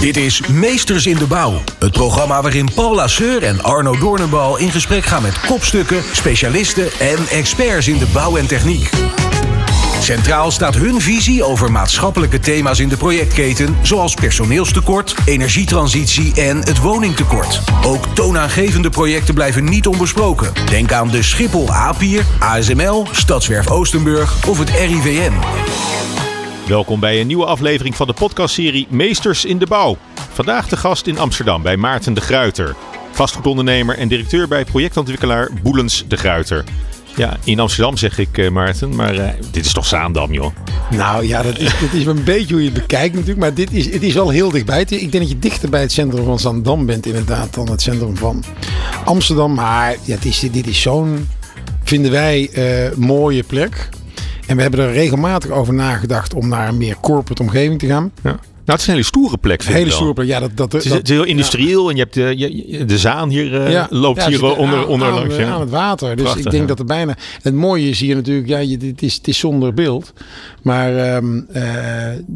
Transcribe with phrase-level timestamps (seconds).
[0.00, 1.62] Dit is Meesters in de Bouw.
[1.78, 7.28] Het programma waarin Paul Lasseur en Arno Doornenbal in gesprek gaan met kopstukken, specialisten en
[7.28, 8.90] experts in de bouw en techniek.
[10.00, 16.78] Centraal staat hun visie over maatschappelijke thema's in de projectketen, zoals personeelstekort, energietransitie en het
[16.78, 17.60] woningtekort.
[17.84, 20.52] Ook toonaangevende projecten blijven niet onbesproken.
[20.70, 25.32] Denk aan de Schiphol A-pier, ASML, Stadswerf Oostenburg of het RIVM.
[26.70, 29.96] Welkom bij een nieuwe aflevering van de podcastserie Meesters in de Bouw.
[30.32, 32.76] Vandaag de gast in Amsterdam bij Maarten de Gruiter.
[33.10, 36.64] Vastgoedondernemer en directeur bij projectontwikkelaar Boelens de Gruiter.
[37.16, 40.54] Ja, in Amsterdam zeg ik eh, Maarten, maar eh, dit is toch Zaandam joh?
[40.90, 43.40] Nou ja, dat is, dat is een beetje hoe je het bekijkt natuurlijk.
[43.40, 44.80] Maar dit is, het is wel heel dichtbij.
[44.80, 48.16] Ik denk dat je dichter bij het centrum van Zaandam bent inderdaad dan het centrum
[48.16, 48.44] van
[49.04, 49.54] Amsterdam.
[49.54, 51.28] Maar ja, het is, dit is zo'n,
[51.84, 53.88] vinden wij, eh, mooie plek.
[54.50, 58.12] En we hebben er regelmatig over nagedacht om naar een meer corporate omgeving te gaan.
[58.22, 58.38] Ja.
[58.64, 59.62] Nou, het is een hele stoere plek.
[59.62, 59.96] Vind Hele ik wel.
[59.96, 60.26] stoere plek.
[60.28, 62.84] Ja, dat, dat, Het is, dat- het is heel industrieel en je hebt de, je-
[62.84, 63.86] de zaan hier eh, Ja.
[63.90, 65.36] loopt Ja, hier er onder, aan, onder aan, langs.
[65.36, 65.48] ja.
[65.48, 66.16] aan het water.
[66.16, 67.16] Dus Prachtig, ik denk dat er bijna.
[67.42, 70.12] Het mooie is hier natuurlijk, ja, je, het, is, het is zonder beeld.
[70.62, 71.62] Maar ehm, eh,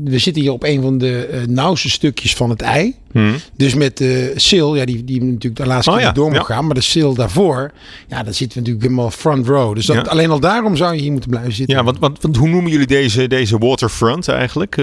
[0.05, 2.95] we zitten hier op een van de eh, nauwste stukjes van het ei.
[3.13, 3.35] Hmm.
[3.57, 6.43] Dus met de sil, ja, die, die natuurlijk de laatste Oh, keer door ja.
[6.43, 6.67] gaan.
[6.67, 7.71] Maar de sil daarvoor,
[8.09, 9.75] ja, daar zitten we natuurlijk helemaal front row.
[9.75, 11.77] Dus dat, alleen al daarom zou je hier moeten blijven zitten.
[11.77, 14.77] Ja, want, want, want hoe noemen jullie deze, deze waterfront eigenlijk?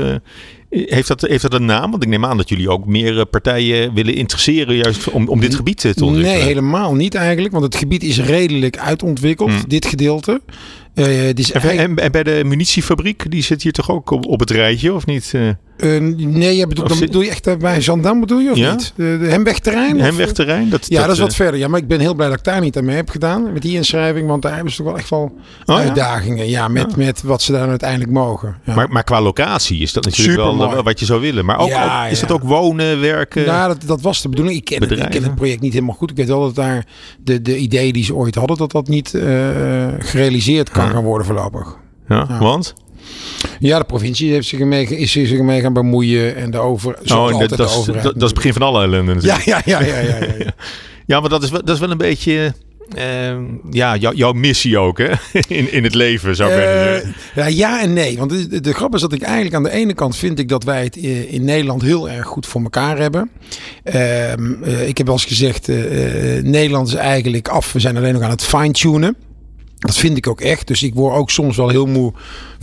[0.72, 1.92] Heeft, dat, heeft dat een naam?
[1.92, 5.40] Want ik neem aan dat jullie ook meer eh, partijen willen interesseren juist om, om
[5.40, 6.38] dit gebied eh, te ontwikkelen.
[6.40, 7.52] Nee, helemaal niet eigenlijk.
[7.54, 9.64] Want het gebied is redelijk uitontwikkeld, Hmm.
[9.68, 10.42] dit gedeelte.
[10.94, 14.10] Eh, het is En, eigenlijk- en, en bij de munitiefabriek, die zit hier toch ook
[14.12, 15.34] op, op het rijtje, of niet?
[15.82, 18.58] Eh, Eh, nee, je bedoelt, dan bedoel je echt eh, bij Zandam bedoel je of
[18.58, 18.72] Ja?
[18.72, 18.94] niet?
[18.96, 20.00] De, de Hemwegterrein?
[20.00, 20.70] Hemwegterrein?
[20.70, 21.60] Dat, Ja, dat, is wat eh, verder.
[21.60, 23.62] Ja, maar ik ben heel blij dat ik daar niet aan mee heb gedaan met
[23.62, 24.28] die inschrijving.
[24.28, 25.76] Want daar hebben ze toch wel echt wel ja?
[25.76, 26.50] uitdagingen.
[26.50, 28.56] Ja, met, met wat ze daar uiteindelijk mogen.
[28.66, 28.76] Ja.
[28.76, 30.74] Maar, maar qua locatie is dat natuurlijk wel, Supermooi.
[30.76, 31.46] wel wat je zou willen.
[31.46, 31.72] Maar ook,
[32.12, 33.44] is dat ook wonen, werken?
[33.44, 34.58] ja, dat, dat was de bedoeling.
[34.58, 36.10] Ik ken, het, ik ken het project niet helemaal goed.
[36.12, 36.86] Ik weet wel dat daar
[37.24, 39.24] de, de ideeën die ze ooit hadden, dat dat niet eh,
[40.00, 41.78] gerealiseerd kan gaan worden voorlopig.
[42.08, 42.40] Ja, Ja.
[42.40, 42.74] want?
[43.60, 46.36] Ja, de provincie heeft zich ermee, is zich ermee gaan bemoeien.
[46.36, 48.62] En de over, Oh, dat, de dat, is, overheid dat, dat is het begin van
[48.62, 49.46] alle ellende Ja, natuurlijk.
[49.46, 50.54] ja, ja, ja, ja, ja, ja.
[51.06, 52.54] Ja, maar dat is wel, dat is wel een beetje...
[52.96, 55.08] ehm, ja, jou- jouw missie ook, hè?
[55.48, 57.14] In, in het leven, zou ik Eh, zeggen.
[57.36, 58.18] ja, ja en nee.
[58.18, 60.50] Want de, de, de grap is dat ik eigenlijk aan de ene kant vind ik
[60.50, 63.30] dat wij het eh, in Nederland heel erg goed voor elkaar hebben.
[63.84, 65.68] Ehm, eh, ik heb wel eens gezegd,
[66.44, 67.72] Nederland is eigenlijk af.
[67.74, 69.16] We zijn alleen nog aan het fine-tunen.
[69.80, 70.68] Dat vind ik ook echt.
[70.68, 72.14] Dus ik word ook soms wel heel moe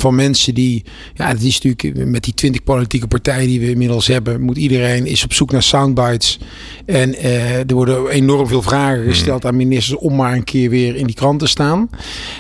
[0.00, 0.84] van mensen die.
[1.14, 4.41] Ja, het is natuurlijk met die twintig politieke partijen die we inmiddels hebben.
[4.41, 6.38] Moet iedereen is op zoek naar soundbites.
[6.86, 10.97] En eh, er worden enorm veel vragen gesteld aan ministers om maar een keer weer
[10.97, 11.91] in die krant te staan.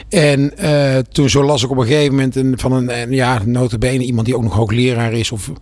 [0.08, 3.42] En eh, toen zo las ik op een gegeven moment een, van een, een ja,
[3.44, 5.52] notabene iemand die ook nog hoogleraar is of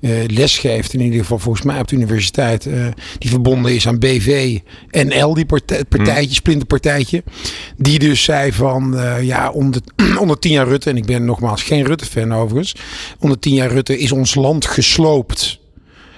[0.00, 0.94] eh les geeft.
[0.94, 2.66] In ieder geval volgens mij op de universiteit.
[2.66, 2.86] eh,
[3.18, 4.58] die verbonden is aan BV
[4.90, 7.22] NL, die partij, partijtje, splinterpartijtje.
[7.76, 9.80] Die dus zei van ja, onder,
[10.22, 12.74] onder tien jaar Rutte, en ik ben nogmaals geen Rutte-fan overigens.
[13.18, 15.58] Onder tien jaar Rutte is ons land gesloopt.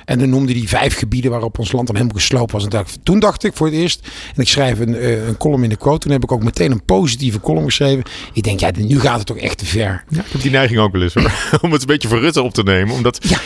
[0.06, 2.64] En dan noemde hij vijf gebieden waarop ons land dan helemaal gesloopt was.
[2.64, 5.62] En dacht, toen dacht ik voor het eerst, en ik schrijf een, eh, een column
[5.62, 5.98] in de quote.
[5.98, 8.02] Toen heb ik ook meteen een positieve column geschreven.
[8.32, 10.04] Ik denk, ja, nu gaat het toch echt te ver.
[10.08, 11.32] Ja, ik heb die neiging ook wel eens hoor.
[11.62, 12.94] Om het een beetje voor Rutte op te nemen.
[12.94, 13.38] Omdat Ja.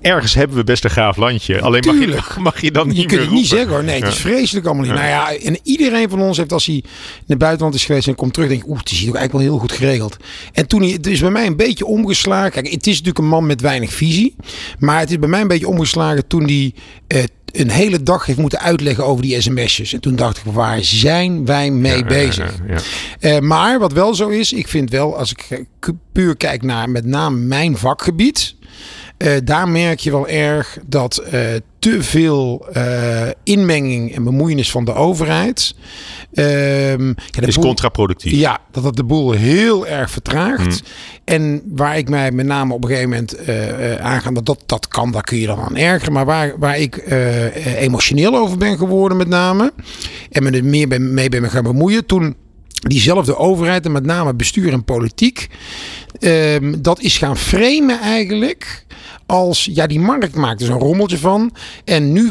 [0.00, 1.60] ergens hebben we best een gaaf landje.
[1.60, 3.84] Alleen mag je, mag je dan niet Je kunt het niet zeggen hoor.
[3.84, 4.94] Nee, het is vreselijk allemaal niet.
[4.94, 6.84] Nou ja, en iedereen van ons heeft als hij in
[7.26, 9.44] het buitenland is geweest en komt terug, denk ik, oeh, het is hier ook eigenlijk
[9.44, 10.16] wel heel goed geregeld.
[10.52, 12.50] En toen het is bij mij een beetje omgeslagen.
[12.50, 14.36] Kijk, het is natuurlijk een man met weinig visie,
[14.78, 16.74] maar het is bij mij een beetje omgeslagen toen hij
[17.06, 17.22] eh,
[17.52, 19.92] een hele dag heeft moeten uitleggen over die sms'jes.
[19.92, 22.58] En toen dacht ik, waar zijn wij mee Ja, bezig?
[22.68, 22.80] ja, ja.
[23.36, 25.64] Eh, maar wat wel zo is, ik vind wel, als ik
[26.12, 28.54] puur kijk naar met name mijn vakgebied,
[29.16, 31.22] eh, daar merk je wel erg dat
[31.84, 35.74] te veel eh, inmenging en bemoeienis van de overheid.
[36.34, 37.14] ehm, ja,
[37.46, 38.32] Is boel- contraproductief.
[38.32, 40.62] ja, dat het de boel heel erg vertraagt.
[40.64, 40.86] Hmm.
[41.24, 44.46] En waar ik mij met name op een gegeven moment eh eh, aan ga, dat,
[44.46, 46.12] dat dat kan, daar kun je dan aan ergeren.
[46.12, 46.96] Maar waar, waar ik
[47.78, 49.72] emotioneel over ben geworden met name.
[50.30, 52.06] En me er meer ben- mee ben gaan bemoeien.
[52.06, 52.36] Toen
[52.68, 55.48] diezelfde overheid en met name bestuur en politiek.
[56.20, 58.84] ehm, dat is gaan framen eigenlijk
[59.26, 61.52] als ja, die markt maakt er zo'n rommeltje van.
[61.84, 62.30] En nu,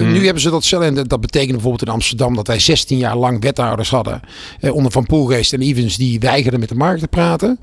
[0.00, 0.82] nu hebben ze dat zelf.
[0.82, 4.20] En dat, betekent bijvoorbeeld in Amsterdam dat wij 16 jaar lang wethouders hadden.
[4.60, 7.58] eh, onder Van Poelgeest en Evans die weigerden met de markt te praten.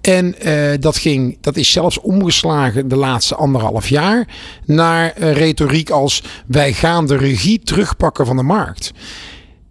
[0.00, 4.28] En eh, dat, ging, dat is zelfs omgeslagen de laatste anderhalf jaar
[4.66, 8.92] naar eh, retoriek als wij gaan de regie terugpakken van de markt.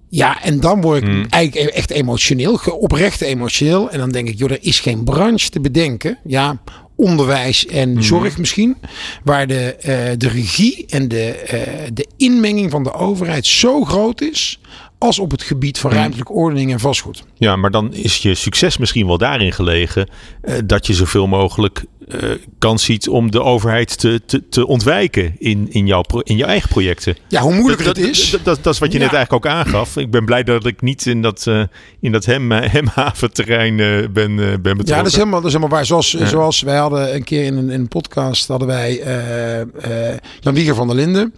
[0.09, 1.25] Ja, en dan word ik Hmm.
[1.29, 3.89] eigenlijk e- echt emotioneel, oprecht emotioneel.
[3.91, 6.17] En dan denk ik, joh, er is geen branche te bedenken.
[6.23, 6.61] Ja,
[6.95, 8.77] onderwijs en zorg misschien.
[9.23, 14.21] Waar de, eh, de regie en de, eh, de inmenging van de overheid zo groot
[14.21, 14.59] is
[15.03, 17.23] als op het gebied van ruimtelijke ordening en vastgoed.
[17.37, 20.09] Ja, maar dan is je succes misschien wel daarin gelegen
[20.41, 25.35] eh, dat je zoveel mogelijk uh, kans ziet om de overheid te, te, te ontwijken
[25.39, 27.17] in, in, jouw, in jouw eigen projecten.
[27.27, 28.29] Ja, hoe moeilijk dat, is.
[28.29, 29.97] Dat, dat, dat, is wat je net eigenlijk ook aangaf.
[29.97, 31.63] Ik ben blij dat ik niet in dat, uh,
[31.99, 34.85] in dat hem, hemhaventerrein uh, ben, ben betrokken.
[34.85, 35.85] Ja, dat is helemaal, dat is helemaal waar.
[35.85, 36.25] Zoals, ja.
[36.25, 39.01] zoals wij hadden een keer in een, in een podcast, hadden wij
[40.39, 41.33] Jan Wieger van der Linden.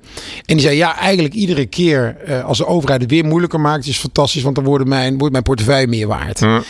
[0.45, 3.25] En die zei, ja, eigenlijk iedere keer als de overheid het weer
[3.57, 6.39] moeilijker maakt, is fantastisch, want dan wordt mijn, wordt mijn portefeuille meer waard.
[6.39, 6.61] Ja.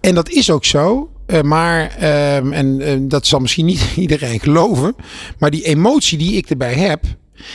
[0.00, 1.10] En dat is ook zo.
[1.26, 4.94] Uh, maar, uh, en uh, dat zal misschien niet iedereen geloven,
[5.38, 7.04] maar die emotie die ik erbij heb,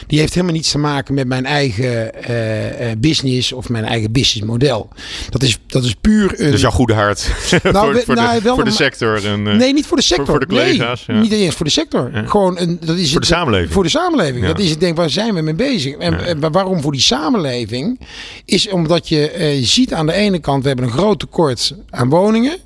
[0.08, 4.90] die heeft helemaal niets te maken met mijn eigen uh, business of mijn eigen businessmodel.
[5.30, 6.52] Dat is, dat is puur een...
[6.52, 7.32] Dus jouw goede hart
[7.64, 9.26] nou, voor, voor, nou, de, voor de sector.
[9.26, 10.26] En, uh, nee, niet voor de sector.
[10.26, 11.06] Voor, voor de collega's.
[11.06, 11.24] Nee, ja.
[11.24, 12.10] niet eens voor de sector.
[12.14, 12.26] Ja.
[12.26, 13.74] Gewoon een, dat is voor het, de samenleving.
[13.74, 14.42] Voor de samenleving.
[14.42, 14.48] Ja.
[14.48, 15.96] Dat is het denk, waar zijn we mee bezig?
[15.96, 18.00] En, en waarom voor die samenleving?
[18.46, 22.58] Is omdat je ziet aan de ene kant, we hebben een groot tekort aan woningen.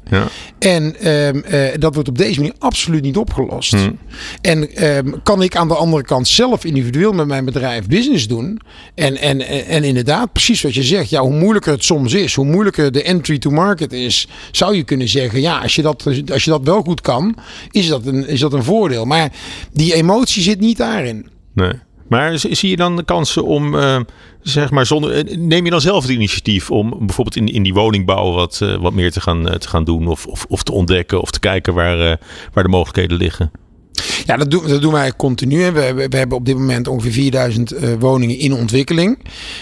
[0.59, 0.95] En
[1.79, 3.71] dat wordt op deze manier absoluut niet opgelost.
[3.71, 3.97] Hmm.
[4.41, 4.69] En
[5.24, 8.59] kan ik aan de andere kant zelf individueel met mijn bedrijf business doen.
[8.95, 11.09] En, en, en inderdaad, precies wat je zegt.
[11.09, 14.83] Ja, hoe moeilijker het soms is, hoe moeilijker de entry to market is, zou je
[14.83, 15.41] kunnen zeggen.
[15.41, 17.35] Ja, als je dat, als je dat wel goed kan,
[17.71, 19.05] is dat een, is dat een voordeel.
[19.05, 19.31] Maar
[19.73, 21.29] die emotie zit niet daarin.
[21.53, 21.73] Nee.
[22.07, 23.99] Maar zie je dan de kansen om, uh,
[24.41, 28.31] zeg maar, zonder, neem je dan zelf het initiatief om bijvoorbeeld in, in die woningbouw
[28.31, 31.31] wat, uh, wat meer te gaan, te gaan doen of, of, of te ontdekken of
[31.31, 32.19] te kijken waar,
[32.53, 33.51] waar de mogelijkheden liggen?
[34.25, 35.71] Ja, dat doen, dat doen wij continu.
[35.71, 39.18] We, we, hebben op dit moment ongeveer 4000 uh, woningen in ontwikkeling.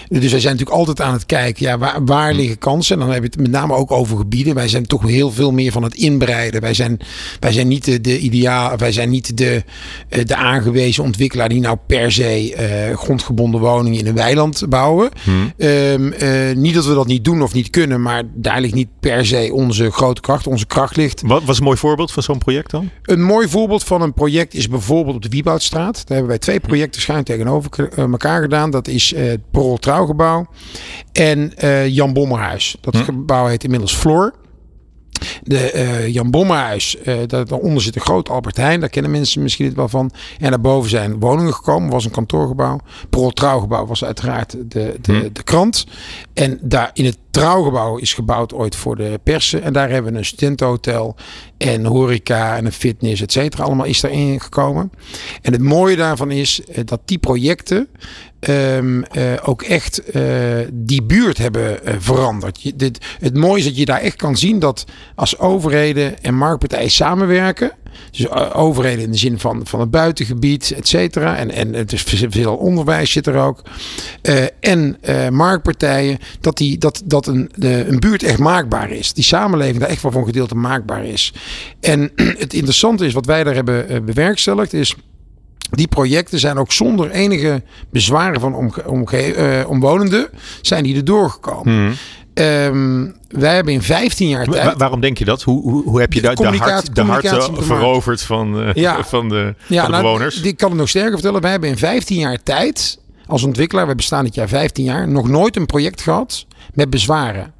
[0.07, 2.93] Dus wij zijn natuurlijk altijd aan het kijken, ja, waar, waar liggen kansen?
[2.93, 4.55] En dan hebben we het met name ook over gebieden.
[4.55, 6.61] Wij zijn toch heel veel meer van het inbreiden.
[6.61, 6.99] Wij zijn,
[7.39, 9.63] wij zijn niet de, de ideaal, wij zijn niet de,
[10.09, 12.55] uh, de aangewezen ontwikkelaar die nou per se
[12.89, 15.09] uh, grondgebonden woningen in een weiland bouwen.
[15.23, 15.53] Hmm.
[15.57, 16.13] Um,
[16.61, 19.49] niet dat we dat niet doen of niet kunnen, maar daar ligt niet per se
[19.53, 20.47] onze grote kracht.
[20.47, 21.21] Onze kracht ligt.
[21.25, 22.89] Wat was een mooi voorbeeld van zo'n project dan?
[23.03, 25.93] Een mooi voorbeeld van een project is bijvoorbeeld op de Wieboudstraat.
[25.93, 28.71] Daar hebben wij twee projecten schuin tegenover elkaar gedaan.
[28.71, 30.47] Dat is uh, het Prol Trouwgebouw
[31.11, 32.77] en uh, Jan Bommerhuis.
[32.81, 33.03] Dat hm.
[33.03, 34.33] gebouw heet inmiddels Floor.
[35.43, 39.65] De uh, Jan Bommerhuis, uh, daaronder zit een groot Albert Heijn, daar kennen mensen misschien
[39.65, 40.11] het wel van.
[40.39, 42.79] En daarboven zijn woningen gekomen, was een kantoorgebouw.
[43.09, 45.29] Prol Trouwgebouw was uiteraard de, de, hm.
[45.33, 45.85] de krant.
[46.33, 49.63] En daar in het trouwgebouw is gebouwd ooit voor de persen.
[49.63, 51.15] En daar hebben we een studentenhotel
[51.57, 53.63] en horeca en een fitness, et cetera.
[53.63, 54.91] Allemaal is daarin gekomen.
[55.41, 57.87] En het mooie daarvan is uh, dat die projecten
[58.49, 60.23] um, uh, ook echt uh,
[60.73, 62.61] die buurt hebben veranderd.
[62.61, 66.35] Je, dit, het mooie is dat je daar echt kan zien dat als overheden en
[66.35, 67.71] marktpartijen samenwerken.
[68.11, 71.35] Dus overheden in de zin van, van het buitengebied, et cetera.
[71.35, 73.61] En, en het is veel onderwijs zit er ook.
[74.23, 79.13] Uh, en uh, marktpartijen, dat, die, dat, dat een, de, een buurt echt maakbaar is.
[79.13, 81.33] Die samenleving daar echt wel voor een gedeelte maakbaar is.
[81.79, 82.11] En
[82.45, 84.95] het interessante is, wat wij daar hebben bewerkstelligd, is
[85.69, 90.29] die projecten zijn ook zonder enige bezwaren van omge omge uh, omwonenden,
[90.61, 91.73] zijn die er doorgekomen.
[91.73, 91.93] Hmm.
[92.33, 94.65] Um, wij hebben in 15 jaar tijd.
[94.65, 95.43] Wa waarom denk je dat?
[95.43, 99.03] Hoe, hoe, hoe heb je de, de, hart, de harten veroverd van, uh, ja.
[99.15, 100.41] van de, ja, van de nou, bewoners?
[100.41, 101.41] Ik kan het nog sterker vertellen.
[101.41, 102.99] Wij hebben in 15 jaar tijd
[103.29, 107.53] als ontwikkelaar, we bestaan dit jaar 15 jaar, nog nooit een project gehad met bezwaren.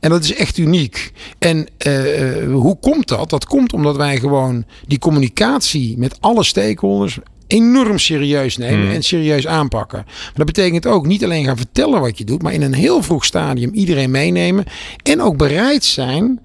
[0.00, 1.12] En dat is echt uniek.
[1.38, 3.30] En uh, hoe komt dat?
[3.30, 7.18] Dat komt omdat wij gewoon die communicatie met alle stakeholders
[7.52, 8.94] enorm serieus nemen Hmm.
[8.94, 10.02] en serieus aanpakken.
[10.06, 13.02] Maar dat betekent ook niet alleen gaan vertellen wat je doet, maar in een heel
[13.02, 14.64] vroeg stadium iedereen meenemen
[15.02, 16.40] en ook bereid zijn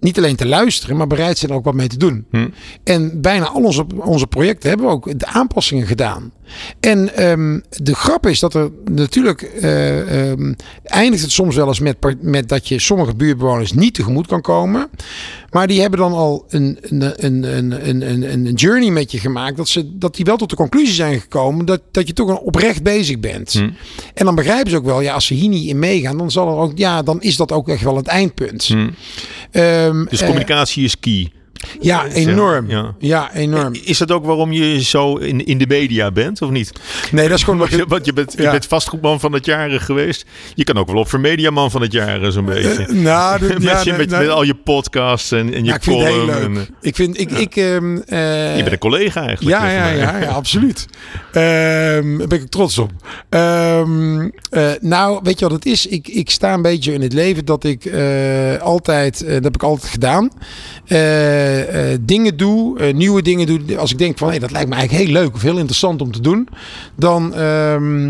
[0.00, 2.26] niet alleen te luisteren, maar bereid zijn ook wat mee te doen.
[2.30, 2.52] Hmm.
[2.84, 6.32] En bijna al onze, onze projecten hebben we ook de aanpassingen gedaan.
[6.80, 11.80] En um, de grap is dat er natuurlijk uh, um, eindigt het soms wel eens
[11.80, 14.90] met, met dat je sommige buurtbewoners niet tegemoet kan komen.
[15.50, 17.42] Maar die hebben dan al een, een, een,
[17.88, 19.56] een, een, een journey met je gemaakt.
[19.56, 22.82] Dat, ze, dat die wel tot de conclusie zijn gekomen dat, dat je toch oprecht
[22.82, 23.52] bezig bent.
[23.52, 23.76] Hmm.
[24.14, 26.48] En dan begrijpen ze ook wel, ja, als ze hier niet in meegaan, dan zal
[26.48, 28.64] er ook, ja, dan is dat ook echt wel het eindpunt.
[28.64, 28.94] Hmm.
[29.52, 31.32] Um, dus communicatie uh, is key.
[31.80, 32.70] Ja, enorm.
[32.70, 32.94] Ja.
[32.98, 33.34] ja.
[33.34, 33.74] enorm.
[33.84, 36.72] Is dat ook waarom je zo in, in de media bent, of niet?
[37.10, 37.58] Nee, dat is gewoon...
[37.58, 38.42] Want je, want je, bent, ja.
[38.42, 40.24] je bent vastgoedman van het jaar geweest.
[40.54, 42.86] Je kan ook wel op voor mediaman van het jaar zo'n beetje.
[42.88, 45.82] Uh, nou, met, ja, je, met, nou, met, al je podcasts en, en je ik
[45.82, 46.14] vind column.
[46.14, 46.56] heel leuk.
[46.56, 47.20] En, ik vind...
[47.20, 49.56] Ik, ik, um, uh, je bent een collega eigenlijk.
[49.56, 50.86] Ja, ja, ja, ja, absoluut.
[51.32, 52.90] Um, daar ben ik trots op.
[53.30, 55.86] Um, uh, nou, weet je wat het is?
[55.86, 57.90] Ik, ik sta een beetje in het leven dat ik
[58.60, 59.18] altijd...
[59.26, 60.30] dat heb ik altijd gedaan.
[60.84, 63.78] eh, eh, dingen doe, eh, nieuwe dingen doe.
[63.78, 66.12] Als ik denk van hey, dat lijkt me eigenlijk heel leuk of heel interessant om
[66.12, 66.48] te doen.
[66.96, 68.06] Dan, ehm,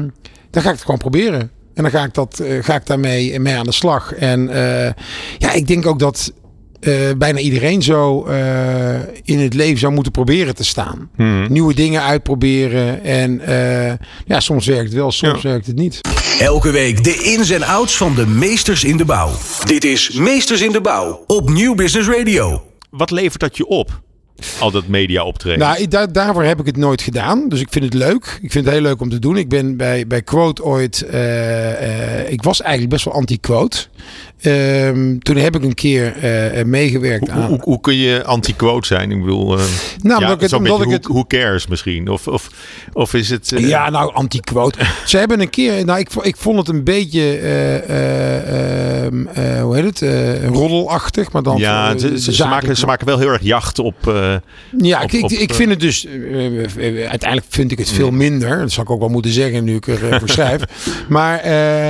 [0.50, 1.50] dan ga ik het gewoon proberen.
[1.74, 4.14] En dan ga ik, dat, eh, ga ik daarmee mee aan de slag.
[4.14, 4.92] En eh,
[5.38, 6.32] ja, ik denk ook dat
[6.80, 11.10] eh, bijna iedereen zo eh, in het leven zou moeten proberen te staan.
[11.16, 11.46] Hmm.
[11.48, 13.04] Nieuwe dingen uitproberen.
[13.04, 13.92] En eh,
[14.26, 16.00] ja, soms werkt het wel, soms werkt het niet.
[16.38, 19.30] Elke week de ins en outs van de meesters in de bouw.
[19.64, 22.62] Dit is Meesters in de Bouw op Nieuw Business Radio.
[22.90, 24.02] Wat levert dat je op?
[24.60, 25.58] Al dat media optreden.
[25.58, 27.48] Nou, daar, daarvoor heb ik het nooit gedaan.
[27.48, 28.38] Dus ik vind het leuk.
[28.42, 29.36] Ik vind het heel leuk om te doen.
[29.36, 31.02] Ik ben bij, bij Quote ooit.
[31.02, 33.78] eh, eh, ik was eigenlijk best wel anti-quote.
[34.40, 37.48] Ehm, toen heb ik een keer eh, meegewerkt hoe, aan.
[37.48, 39.10] hoe, hoe kun je anti-quote zijn?
[39.10, 39.58] Ik bedoel, Nou,
[40.02, 42.08] ja, omdat ik het- zo'n omdat beetje ik who, who cares misschien?
[42.08, 42.48] Of, of,
[42.92, 43.52] of is het...
[43.56, 44.78] Ja, nou, anti-quote.
[45.06, 49.62] Ze hebben een keer, nou, ik, ik vond het een beetje, eh, eh, ehm, eh,
[49.62, 50.00] hoe heet het,
[50.54, 51.56] roddelachtig, maar dan.
[51.56, 53.96] ja, voor, ze, ze, maken, ze maken wel heel erg jacht op...
[54.34, 54.36] eh,
[54.78, 56.12] Ja, op- ik, op, ik, eh, vind het dus, eh,
[57.08, 58.58] uiteindelijk vind ik het veel minder.
[58.58, 60.62] Dat zou ik ook wel moeten zeggen nu ik er eh, voor schrijf.
[61.08, 61.40] Maar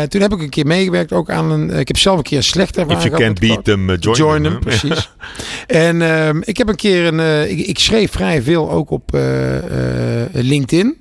[0.08, 2.42] toen heb ik een keer meegewerkt ook aan een, ik heb zelf een keer een
[2.44, 4.58] slechte ervaring if you can't beat them, uh, join, Join them.
[4.58, 5.10] precies.
[5.66, 7.50] en ehm, ik heb een keer een.
[7.50, 9.10] ik, ik schreef vrij veel ook op
[10.32, 10.96] LinkedIn.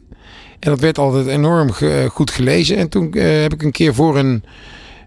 [0.60, 2.78] En dat werd altijd enorm ge- goed gelezen.
[2.78, 4.44] En toen heb ik een keer voor een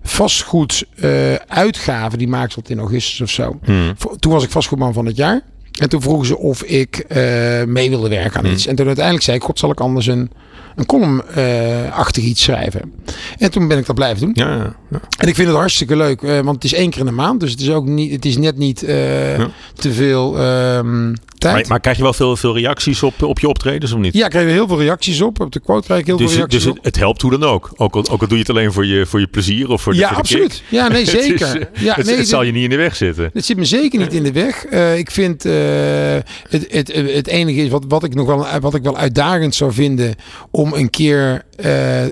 [0.02, 3.58] vastgoed eh, uitgave, die maakte dat in augustus of zo.
[3.64, 3.94] Hmm.
[4.18, 5.40] Toen was ik vastgoedman van het jaar.
[5.80, 8.54] En toen vroegen ze of ik eh, mee wilde werken aan Hmm.
[8.54, 8.66] iets.
[8.66, 10.30] En toen uiteindelijk zei ik, god zal ik anders een,
[10.76, 12.92] een column-achtig iets schrijven.
[13.38, 14.30] En toen ben ik dat blijven doen.
[14.34, 15.00] Ja, ja, ja.
[15.18, 17.40] En ik vind het hartstikke leuk, eh, want het is één keer in de maand.
[17.40, 19.50] Dus het is ook niet, het is net niet eh, Ja.
[19.74, 21.54] te veel ehm, tijd.
[21.54, 24.14] Maar, maar krijg je wel veel, veel reacties op, op je optredens of niet?
[24.14, 25.40] ja, ik kreeg heel veel reacties op.
[25.40, 26.84] Op de quote krijg ik heel dus veel reacties dus op.
[26.84, 27.70] het, helpt hoe dan ook.
[27.76, 29.92] Ook al, ook al doe je het alleen voor je, voor je plezier of voor
[29.92, 30.48] de, Ja, voor de absoluut.
[30.48, 30.62] kick.
[30.68, 31.60] Ja, nee, Het is, zeker.
[31.60, 33.30] eh, ja, het, nee, het zal je niet in de weg zitten.
[33.32, 34.64] Het zit me zeker niet in de weg.
[34.96, 38.96] Ik vind het, het, het enige is wat, wat ik nog wel, wat ik wel
[38.96, 40.14] uitdagend zou vinden
[40.50, 41.44] om een keer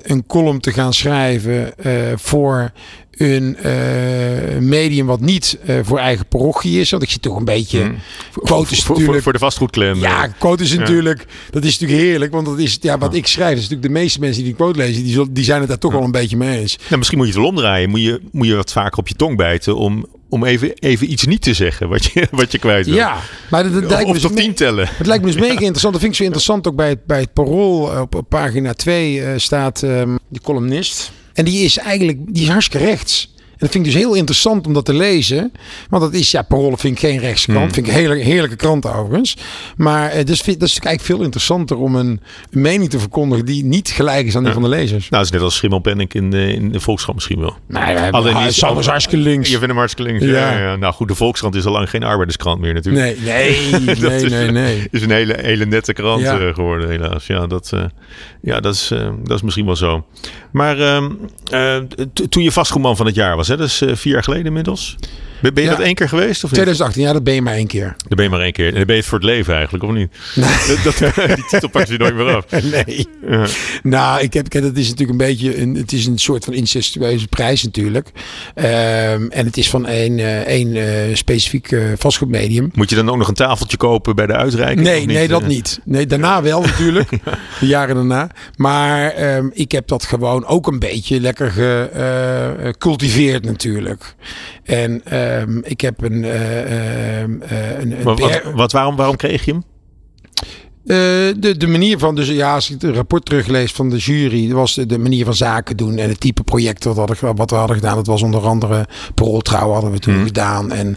[0.02, 1.92] een column te gaan schrijven eh,
[3.11, 6.91] een eh, medium wat niet eh, voor eigen parochie is.
[6.91, 7.81] Want ik zit toch een beetje.
[7.81, 7.95] Hmm.
[8.33, 9.23] Quote is Voor, natuurlijk.
[9.23, 9.99] voor de vastgoedklem.
[10.01, 10.31] ja, eh.
[10.41, 10.77] Ja.
[10.79, 13.53] natuurlijk, dat is natuurlijk heerlijk, want dat is ja, wat ik schrijf.
[13.57, 15.93] is natuurlijk de meeste mensen die quote lezen, die, zullen- die zijn het daar toch
[15.93, 16.77] wel een beetje mee eens.
[16.85, 17.91] Nou, misschien moet je het wel omdraaien.
[17.91, 21.25] Moet je, moet je wat vaker op je tong bijten om, om even, even iets
[21.27, 22.95] niet te zeggen wat je, wat je kwijt wil.
[22.95, 23.19] Ja,
[23.51, 24.89] maar dat, dat Of, lijkt me dus tot me- tien tellen.
[24.93, 25.93] Het lijkt me dus mega interessant.
[25.93, 26.67] Dat vind ik zo interessant.
[26.69, 31.13] Ook bij het, bij het Parool op, op pagina 2 eh, staat ehm die columnist.
[31.38, 33.35] En die is eigenlijk die is hartstikke rechts.
[33.59, 35.53] En dat vind ik dus heel interessant om dat te lezen.
[35.91, 37.59] Want dat is, ja, Parool vind ik geen rechtskrant.
[37.65, 37.73] Hmm.
[37.75, 39.37] Vind ik een hele, heerlijke krant overigens.
[39.77, 43.45] Maar dus vind, dat is natuurlijk eigenlijk veel interessanter om een, een mening te verkondigen
[43.45, 44.61] die niet gelijk is aan die Ja.
[44.61, 45.09] van de lezers.
[45.09, 47.57] Nou, is net als Schimmelpenninck in, de- in de Volkskrant misschien wel.
[47.67, 49.47] Nee, we Alleen is is anders al- hartstikke links.
[49.49, 50.27] Je vindt hem hartstikke links.
[50.27, 50.53] Ja.
[50.53, 50.59] Ja.
[50.59, 53.19] Ja, Nou goed, de Volkskrant is al lang geen arbeiderskrant meer natuurlijk.
[53.25, 53.35] Nee,
[53.71, 54.88] nee, Dat nee, is- nee, nee.
[54.91, 56.38] is een hele, hele nette krant Ja.
[56.38, 57.27] eh, geworden, helaas.
[57.27, 57.85] Ja, dat, eh,
[58.43, 58.88] ja, dat, is,
[59.25, 60.07] dat is misschien wel zo.
[60.53, 61.11] Maar ehm,
[61.50, 61.77] eh,
[62.29, 64.97] toen je vastgoedman van het jaar was, dat is eh, vier jaar geleden inmiddels.
[65.42, 65.71] Ben, je Ja.
[65.71, 66.37] dat één keer geweest?
[66.45, 66.52] Of niet?
[66.52, 67.95] 2018, ja, dat ben je maar één keer.
[67.99, 68.66] Dan ben je maar één keer.
[68.68, 70.11] En dan ben je het voor het leven eigenlijk, of niet?
[70.85, 72.45] Dat, dat- die titel pak je nooit meer af.
[72.87, 73.07] Nee.
[73.28, 73.47] Ja.
[73.83, 77.26] Nou, ik heb, dat is natuurlijk een beetje een, het is een soort van incestueuze
[77.28, 78.09] prijs natuurlijk.
[78.54, 82.71] Ehm, en het is van één, eh, één eh, specifiek eh, vastgoedmedium.
[82.75, 84.87] Moet je dan ook nog een tafeltje kopen bij de uitreiking?
[84.87, 85.80] Nee, nee, dat niet.
[85.85, 87.11] Nee, daarna wel natuurlijk.
[87.61, 88.30] De jaren daarna.
[88.57, 91.50] Maar ehm, ik heb dat gewoon ook een beetje lekker
[92.62, 94.14] gecultiveerd natuurlijk.
[94.64, 95.02] En
[95.37, 99.62] ehm, ik heb een, eh, ehm, eh, een, een Wat, waarom, waarom kreeg je hem?
[100.88, 100.97] Eh,
[101.40, 104.75] de, de manier van, dus ja, als ik het rapport teruglees van de jury, was
[104.75, 107.76] de, de manier van zaken doen en het type project wat, hadden, wat we hadden
[107.76, 107.94] gedaan.
[107.94, 110.26] Dat was onder andere Parooltrouw hadden we toen Hmm.
[110.26, 110.73] gedaan.
[110.73, 110.97] En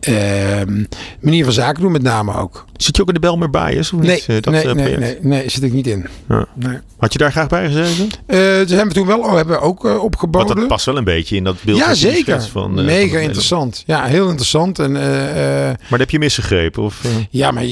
[0.00, 0.84] ehm
[1.20, 2.64] manier van zaken doen met name ook.
[2.82, 3.92] Zit je ook in de Belmer Bias?
[3.92, 4.26] Of Nee, niet?
[4.28, 5.00] eh, dat, nee, eh, nee, project?
[5.22, 6.06] nee, nee, zit ik niet in.
[6.28, 6.46] Ja.
[6.54, 6.78] Nee.
[6.98, 8.08] Had je daar graag bij gezeten?
[8.26, 10.56] Eh, dus hebben we toen wel oh, hebben ook eh, Want opgeboden.
[10.56, 11.78] dat past wel een beetje in dat beeld.
[11.78, 12.42] ja, zeker.
[12.42, 13.82] Van, eh, Mega interessant.
[13.86, 14.78] Ja, heel interessant.
[14.78, 16.82] En eh, eh, Maar dat heb je misgegrepen?
[16.82, 17.10] Of, eh?
[17.30, 17.64] Ja, maar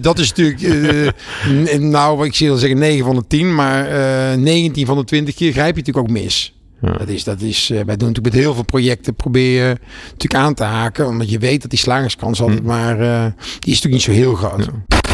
[0.00, 0.62] dat is natuurlijk.
[0.62, 3.86] eh, nou, ik zie wel zeggen 9 van de 10, maar
[4.32, 6.54] eh 19 van de 20 keer grijp je natuurlijk ook mis.
[6.80, 6.92] Ja.
[6.92, 10.34] Dat is, dat is, eh, wij doen natuurlijk met heel veel projecten probeer je natuurlijk
[10.34, 12.66] aan te haken, omdat je weet dat die slagingskans altijd Hm.
[12.66, 14.68] maar, eh, die is natuurlijk niet zo heel groot.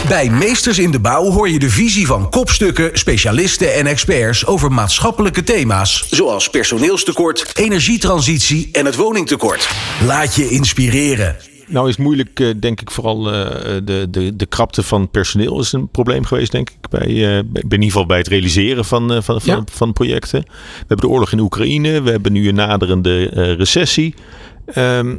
[0.09, 4.73] Bij Meesters in de Bouw hoor je de visie van kopstukken, specialisten en experts over
[4.73, 6.07] maatschappelijke thema's.
[6.11, 9.69] Zoals personeelstekort, energietransitie en het woningtekort.
[10.07, 11.37] Laat je inspireren.
[11.71, 13.51] Nou is het moeilijk, eh, denk ik, vooral eh,
[13.85, 16.89] de, de, de krapte van personeel is een probleem geweest, denk ik.
[16.91, 19.63] Bij, eh, bij- in ieder geval bij het realiseren van, van, van, Ja.
[19.73, 20.41] van projecten.
[20.49, 23.25] We hebben de oorlog in Oekraïne, we hebben nu een naderende
[23.55, 24.15] recessie.
[24.67, 25.15] Ehm,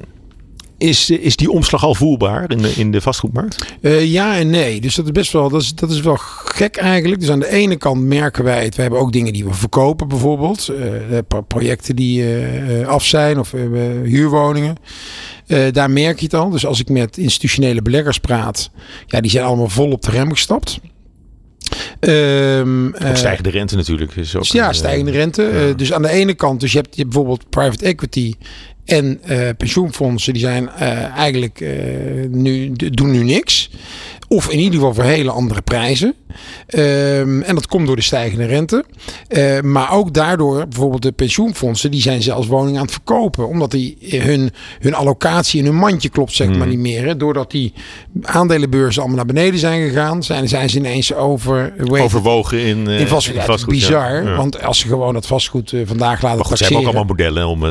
[0.77, 3.65] Is, is die omslag al voelbaar in de, in de vastgoedmarkt?
[3.81, 4.81] Uh, ja en nee.
[4.81, 7.19] Dus dat is best wel, dat is, dat is wel gek eigenlijk.
[7.21, 8.75] Dus aan de ene kant merken wij het.
[8.75, 10.69] We hebben ook dingen die we verkopen bijvoorbeeld.
[10.69, 11.17] Uh,
[11.47, 13.51] projecten die uh, af zijn of
[14.03, 14.75] huurwoningen.
[15.71, 16.49] Daar merk je het al.
[16.49, 18.71] Dus als ik met institutionele beleggers praat.
[19.05, 20.79] Ja, die zijn allemaal vol op de rem gestapt.
[21.99, 24.15] Um, stijgende rente natuurlijk.
[24.15, 25.73] Is ook ja, stijgende rente.
[25.75, 28.33] dus aan de ene kant, dus je hebt, je hebt bijvoorbeeld private equity
[28.85, 29.19] en
[29.57, 30.69] pensioenfondsen die zijn
[31.15, 31.65] eigenlijk
[32.29, 33.69] nu, doen nu niks.
[34.33, 36.15] Of in ieder geval voor hele andere prijzen.
[36.67, 38.85] Um, en dat komt door de stijgende rente.
[39.29, 43.47] Uh, maar ook daardoor, bijvoorbeeld de pensioenfondsen, die zijn zelfs woningen aan het verkopen.
[43.47, 46.69] Omdat die hun, hun allocatie in hun mandje klopt, zeg maar hmm.
[46.69, 47.05] niet meer.
[47.05, 47.17] Hè.
[47.17, 47.73] Doordat die
[48.21, 53.07] aandelenbeurzen allemaal naar beneden zijn gegaan, zijn, zijn ze ineens over, overwogen in, uh, in
[53.07, 53.35] vastgoed.
[53.35, 54.23] In vastgoed bizar.
[54.23, 54.35] Ja.
[54.35, 56.81] Want als ze gewoon dat vastgoed uh, vandaag laten maar goed, taxeren.
[56.81, 57.65] Ze hebben ook allemaal modellen om.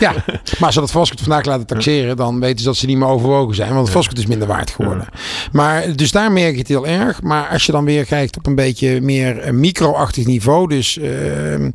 [0.00, 0.12] ja,
[0.58, 3.08] maar als ze dat vastgoed vandaag laten taxeren, dan weten ze dat ze niet meer
[3.08, 3.72] overwogen zijn.
[3.72, 5.06] Want het vastgoed is minder waard geworden.
[5.52, 7.22] Maar dus daar merk je het heel erg.
[7.22, 10.68] Maar als je dan weer kijkt op een beetje meer micro-achtig niveau.
[10.68, 11.68] Dus uh,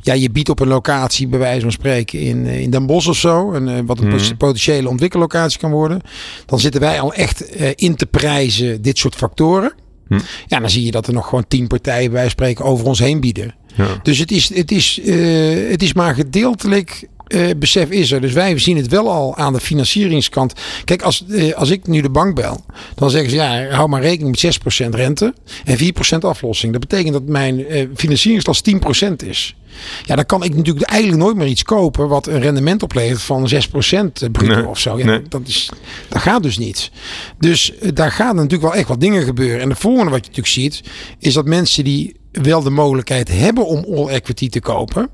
[0.00, 3.08] ja, je biedt op een locatie, bij wijze van spreken, in, eh, in Den Bosch
[3.08, 3.52] of zo.
[3.52, 4.36] En, uh, wat een mm.
[4.38, 6.00] potentiële ontwikkellocatie kan worden.
[6.46, 9.72] Dan zitten wij al echt uh, in te prijzen dit soort factoren.
[10.08, 10.18] Hm.
[10.46, 13.20] Ja, dan zie je dat er nog gewoon tien partijen bij spreken over ons heen
[13.20, 13.54] bieden.
[13.74, 13.86] Ja.
[14.02, 18.20] Dus het is, het, is, uh, het is maar gedeeltelijk uh, besef is er.
[18.20, 20.52] Dus wij zien het wel al aan de financieringskant.
[20.84, 22.64] Kijk, als, uh, als ik nu de bank bel,
[22.94, 26.72] dan zeggen ze ja, hou maar rekening met 6% rente en 4% aflossing.
[26.72, 29.56] Dat betekent dat mijn uh, financieringslast 10% is.
[30.04, 33.50] Ja, dan kan ik natuurlijk eigenlijk nooit meer iets kopen wat een rendement oplevert van
[33.50, 34.98] 6% bruto of zo.
[34.98, 35.70] Ja, dat, is,
[36.08, 36.90] dat gaat dus niet.
[37.38, 39.60] Dus daar gaan natuurlijk wel echt wat dingen gebeuren.
[39.60, 40.82] En de volgende wat je natuurlijk ziet,
[41.18, 45.08] is dat mensen die wel de mogelijkheid hebben om all equity te kopen.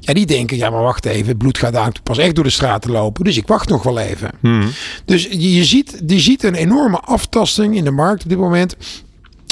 [0.00, 2.50] Ja, die denken, ja maar wacht even, het bloed gaat daar pas echt door de
[2.50, 3.24] straten lopen.
[3.24, 4.30] Dus ik wacht nog wel even.
[4.40, 4.70] Hmm.
[5.04, 8.76] Dus je, je, ziet, je ziet een enorme aftasting in de markt op dit moment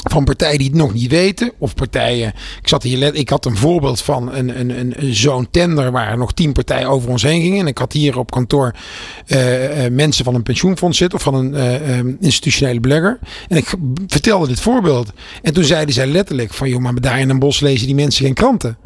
[0.05, 1.51] van partijen die het nog niet weten.
[1.57, 2.27] Of partijen.
[2.61, 6.33] Ik, zat hier, ik had een voorbeeld van een, een, een, zo'n tender waar nog
[6.33, 7.59] tien partijen over ons heen gingen.
[7.59, 8.75] En ik had hier op kantoor
[9.27, 9.39] uh,
[9.91, 13.19] mensen van een pensioenfonds zitten of van een uh, institutionele belegger.
[13.47, 13.73] En ik
[14.07, 15.11] vertelde dit voorbeeld.
[15.41, 18.25] En toen zeiden zij letterlijk van joh, maar daar in een bos lezen die mensen
[18.25, 18.77] geen kranten.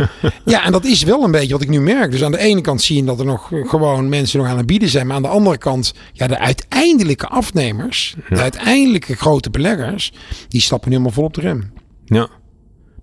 [0.44, 2.10] ja, en dat is wel een beetje wat ik nu merk.
[2.10, 4.66] Dus aan de ene kant zie je dat er nog gewoon mensen nog aan het
[4.66, 5.06] bieden zijn.
[5.06, 10.12] Maar aan de andere kant, ja, de uiteindelijke afnemers, de uiteindelijke grote beleggers,
[10.48, 11.72] die stappen nu helemaal vol op de rem.
[12.04, 12.28] Ja.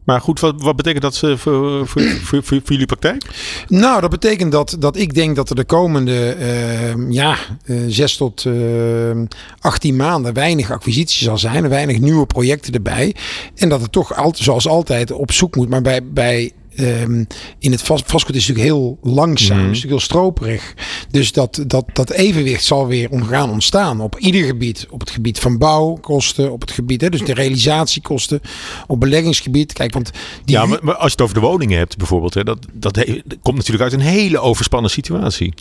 [0.09, 3.23] Maar goed, wat, wat betekent dat voor, voor, voor, voor, jullie praktijk?
[3.67, 8.17] Nou, dat betekent dat, dat ik denk dat er de komende uh, ja, uh, zes
[8.17, 9.21] tot uh,
[9.59, 11.69] 18 maanden weinig acquisities zal zijn.
[11.69, 13.15] Weinig nieuwe projecten erbij.
[13.55, 15.69] En dat het toch altijd, zoals altijd op zoek moet.
[15.69, 17.27] Maar bij, bij um,
[17.59, 19.63] in het vast, vastgoed is natuurlijk heel langzaam, mm.
[19.63, 20.73] is natuurlijk heel stroperig.
[21.11, 24.87] Dus dat, dat, dat evenwicht zal weer gaan ontstaan op ieder gebied.
[24.89, 28.41] Op het gebied van bouwkosten, op het gebied, hè, dus de realisatiekosten,
[28.87, 29.73] op beleggingsgebied.
[29.73, 30.11] Kijk, want
[30.45, 30.55] die...
[30.55, 32.97] Ja, maar, als je het over de woningen hebt bijvoorbeeld, hè, dat, dat
[33.41, 35.53] komt natuurlijk uit een hele overspannen situatie.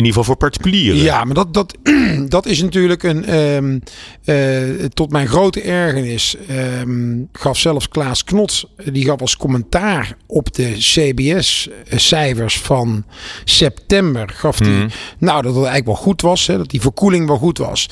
[0.00, 1.00] In ieder geval voor particulieren.
[1.00, 1.76] Ja, maar dat, dat,
[2.28, 3.34] dat is natuurlijk een.
[3.38, 3.82] Um,
[4.24, 6.36] uh, tot mijn grote ergernis
[6.80, 8.68] um, gaf zelfs Klaas Knot.
[8.84, 13.04] Die gaf als commentaar op de CBS-cijfers van
[13.44, 14.28] september.
[14.28, 14.70] Gaf die.
[14.70, 14.88] Mm.
[15.18, 16.46] Nou, dat het eigenlijk wel goed was.
[16.46, 17.88] Hè, dat die verkoeling wel goed was.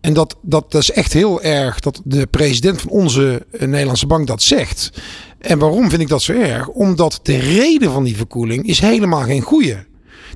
[0.00, 4.06] En dat, dat, dat is echt heel erg dat de president van onze eh, Nederlandse
[4.06, 4.90] bank dat zegt.
[5.38, 6.68] En waarom vind ik dat zo erg?
[6.68, 9.84] Omdat de reden van die verkoeling is helemaal geen goede.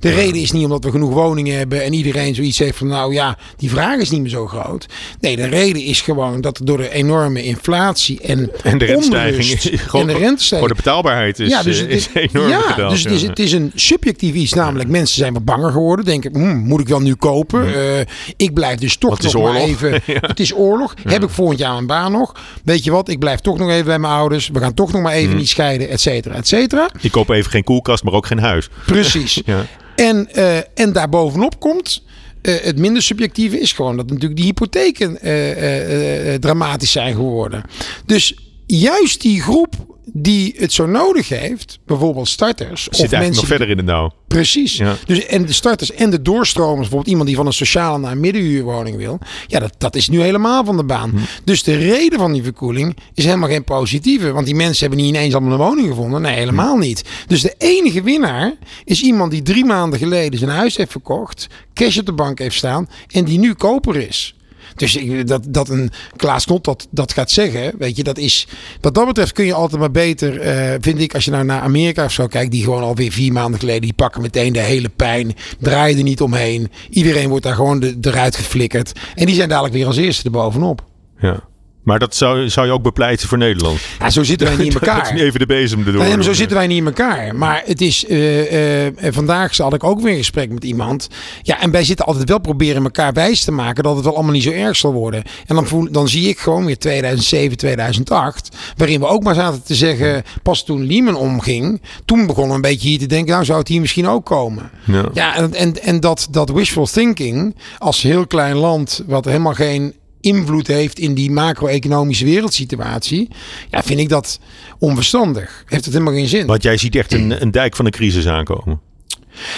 [0.00, 3.14] De reden is niet omdat we genoeg woningen hebben en iedereen zoiets heeft van nou
[3.14, 4.86] ja, die vraag is niet meer zo groot.
[5.20, 9.60] Nee, de reden is gewoon dat door de enorme inflatie en, en de rentestijging
[9.92, 10.58] en de rentestijging.
[10.58, 13.52] Voor de betaalbaarheid is, ja, dus het is, enorm ja, Dus het is, het is
[13.52, 16.04] een subjectief iets, namelijk mensen zijn wat banger geworden.
[16.04, 17.68] Denken, hm, moet ik wel nu kopen?
[17.68, 18.00] Uh,
[18.36, 20.02] ik blijf dus toch nog maar even.
[20.30, 20.94] Het is oorlog.
[21.02, 22.34] Heb ik volgend jaar een baan nog?
[22.64, 23.08] Weet je wat?
[23.08, 24.48] Ik blijf toch nog even bij mijn ouders.
[24.48, 26.90] We gaan toch nog maar even niet scheiden, et cetera, et cetera.
[27.00, 28.68] Ik koop even geen koelkast, maar ook geen huis.
[28.86, 29.40] Precies.
[29.44, 29.66] ja.
[30.00, 32.02] En, uh, en daarbovenop komt.
[32.42, 37.62] Uh, het minder subjectieve is gewoon dat natuurlijk die hypotheken uh, dramatisch zijn geworden.
[38.06, 39.74] Dus juist die groep
[40.12, 42.88] die het zo nodig heeft, bijvoorbeeld starters.
[42.90, 44.12] Zit of mensen nog verder in de nauw.
[44.28, 44.82] Precies.
[45.06, 48.20] Dus en de starters en de doorstromers, bijvoorbeeld iemand die van een sociale naar een
[48.20, 49.18] middenhuurwoning wil.
[49.46, 51.10] Ja, dat, dat is nu helemaal van de baan.
[51.10, 51.16] Hm.
[51.44, 54.32] Dus de reden van die verkoeling is helemaal geen positieve.
[54.32, 56.22] Want die mensen hebben niet ineens allemaal een woning gevonden.
[56.22, 56.80] Nee, helemaal hm.
[56.80, 57.04] niet.
[57.26, 58.54] Dus de enige winnaar
[58.84, 62.56] is iemand die drie maanden geleden zijn huis heeft verkocht, cash op de bank heeft
[62.56, 64.34] staan en die nu koper is.
[64.80, 68.46] Dus ik, dat, dat een Klaas Knot dat, dat gaat zeggen, weet je, dat is...
[68.80, 71.60] Wat dat betreft kun je altijd maar beter, eh, vind ik, als je nou naar
[71.60, 74.88] Amerika of zo kijkt, die gewoon alweer vier maanden geleden, die pakken meteen de hele
[74.88, 76.70] pijn, draaien er niet omheen.
[76.90, 78.92] Iedereen wordt daar gewoon de, eruit geflikkerd.
[79.14, 80.84] En die zijn dadelijk weer als eerste erbovenop.
[81.18, 81.48] Ja.
[81.82, 83.80] Maar dat zou, zou je ook bepleiten voor Nederland?
[83.98, 85.14] Ja, zo zitten wij niet in elkaar.
[85.14, 86.02] even de bezem erdoor.
[86.02, 87.36] Nee, maar zo zitten wij niet in elkaar.
[87.36, 91.08] Maar het is, uh, uh, vandaag had ik ook weer een gesprek met iemand.
[91.42, 94.32] Ja, en wij zitten altijd wel proberen elkaar wijs te maken dat het wel allemaal
[94.32, 95.22] niet zo erg zal worden.
[95.46, 99.62] En dan, voel, dan zie ik gewoon weer 2007, 2008, waarin we ook maar zaten
[99.62, 103.44] te zeggen, pas toen Lehman omging, toen begonnen we een beetje hier te denken, nou
[103.44, 104.70] zou het hier misschien ook komen.
[104.84, 109.54] Ja, ja en, en, en dat, dat wishful thinking als heel klein land, wat helemaal
[109.54, 113.28] geen invloed heeft in die macro-economische wereldsituatie,
[113.70, 114.40] ja, vind ik dat
[114.78, 115.64] onverstandig.
[115.66, 116.46] Heeft het helemaal geen zin.
[116.46, 118.80] Want jij ziet echt een, een dijk van een crisis aankomen.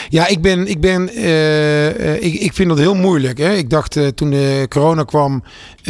[0.08, 3.38] Ja, ik ben, ik ben, uh, ik, ik vind dat heel moeilijk.
[3.38, 3.52] Hè.
[3.54, 5.42] Ik dacht uh, toen de corona kwam,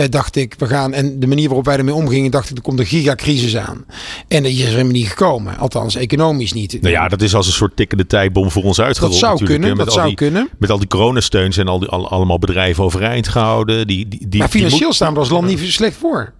[0.08, 2.78] dacht ik, we gaan, en de manier waarop wij ermee omgingen, dacht ik, er komt
[2.78, 3.84] een gigacrisis aan.
[4.28, 5.58] En dat is er helemaal niet gekomen.
[5.58, 6.78] Althans, economisch niet.
[6.80, 9.20] Nou ja, dat is als een soort tikkende tijdbom voor ons uitgerold.
[9.20, 10.48] Dat zou kunnen, met dat zou die, kunnen.
[10.58, 13.86] Met al die coronasteun zijn al die, al, allemaal bedrijven overeind gehouden.
[13.86, 16.32] Die, die, die, maar financieel staan we als land niet slecht voor.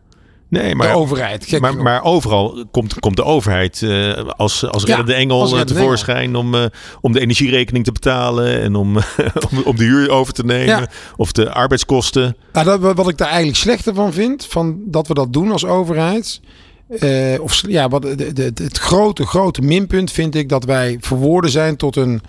[0.53, 1.61] Nee, maar, de overheid.
[1.61, 6.29] maar, maar, overal komt, komt de overheid uh, als, als reddende engel als reddende tevoorschijn
[6.29, 6.41] engel.
[6.41, 6.65] om, uh,
[7.01, 8.97] om de energierekening te betalen en om,
[9.51, 10.88] om, om, de huur over te nemen ja.
[11.17, 12.37] of de arbeidskosten.
[12.53, 15.65] Nou, dat, wat ik daar eigenlijk slechter van vind, van dat we dat doen als
[15.65, 16.41] overheid.
[16.88, 21.51] Uh, of ja, wat, de, de, het grote, grote minpunt vind ik dat wij verwoorden
[21.51, 22.23] zijn tot een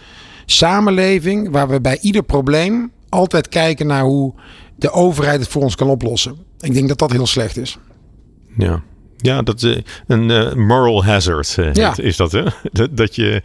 [0.45, 4.33] samenleving waar we bij ieder probleem altijd kijken naar hoe
[4.75, 6.35] de overheid het voor ons kan oplossen.
[6.59, 7.77] Ik denk dat dat heel slecht is.
[8.57, 8.81] Ja.
[9.17, 11.93] Ja, dat uh, een uh, moral hazard uh, ja.
[11.97, 12.43] is dat, hè?
[12.71, 13.41] Dat, dat je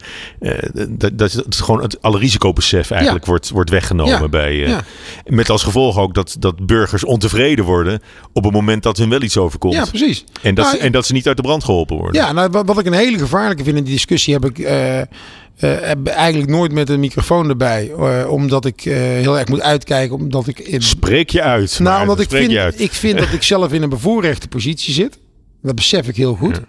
[0.89, 3.29] dat, dat het gewoon het alle risicobesef eigenlijk ja.
[3.29, 4.27] wordt, wordt weggenomen ja.
[4.27, 4.81] bij.
[5.25, 8.01] Met als gevolg ook dat, dat burgers ontevreden worden
[8.33, 9.73] op het moment dat hun wel iets overkomt.
[9.73, 10.23] Ja, precies.
[10.41, 12.21] En dat, nou, en dat ze niet uit de brand geholpen worden.
[12.21, 14.57] Ja, nou, wat, wat ik een hele gevaarlijke vind in die discussie heb ik.
[15.67, 17.93] Heb eigenlijk nooit met een microfoon erbij.
[18.23, 20.15] omdat ik heel erg moet uitkijken.
[20.15, 20.81] Omdat ik in...
[20.81, 21.79] Spreek je uit.
[21.79, 25.19] Nou, omdat ik vind, ik vind dat ik zelf in een bevoorrechte positie zit.
[25.61, 26.61] Dat besef ik heel goed.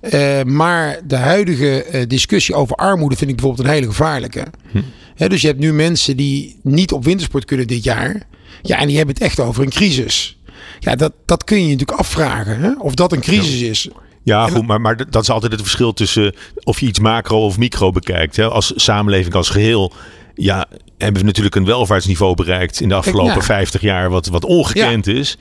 [0.00, 4.46] Uh, maar de huidige uh, discussie over armoede vind ik bijvoorbeeld een hele gevaarlijke.
[4.70, 4.82] Hm.
[5.14, 8.22] He, dus je hebt nu mensen die niet op wintersport kunnen dit jaar.
[8.62, 10.38] Ja, en die hebben het echt over een crisis.
[10.80, 12.60] Ja, dat, dat kun je je natuurlijk afvragen.
[12.60, 12.72] Hè?
[12.78, 13.70] Of dat een crisis ja.
[13.70, 13.88] is.
[14.26, 17.58] Ja, goed, maar, maar dat is altijd het verschil tussen of je iets macro of
[17.58, 18.36] micro bekijkt.
[18.36, 18.48] Hè?
[18.48, 19.92] Als samenleving als geheel
[20.34, 20.66] ja,
[20.98, 23.42] hebben we natuurlijk een welvaartsniveau bereikt in de afgelopen ja.
[23.42, 25.12] 50 jaar, wat, wat ongekend ja.
[25.12, 25.36] is.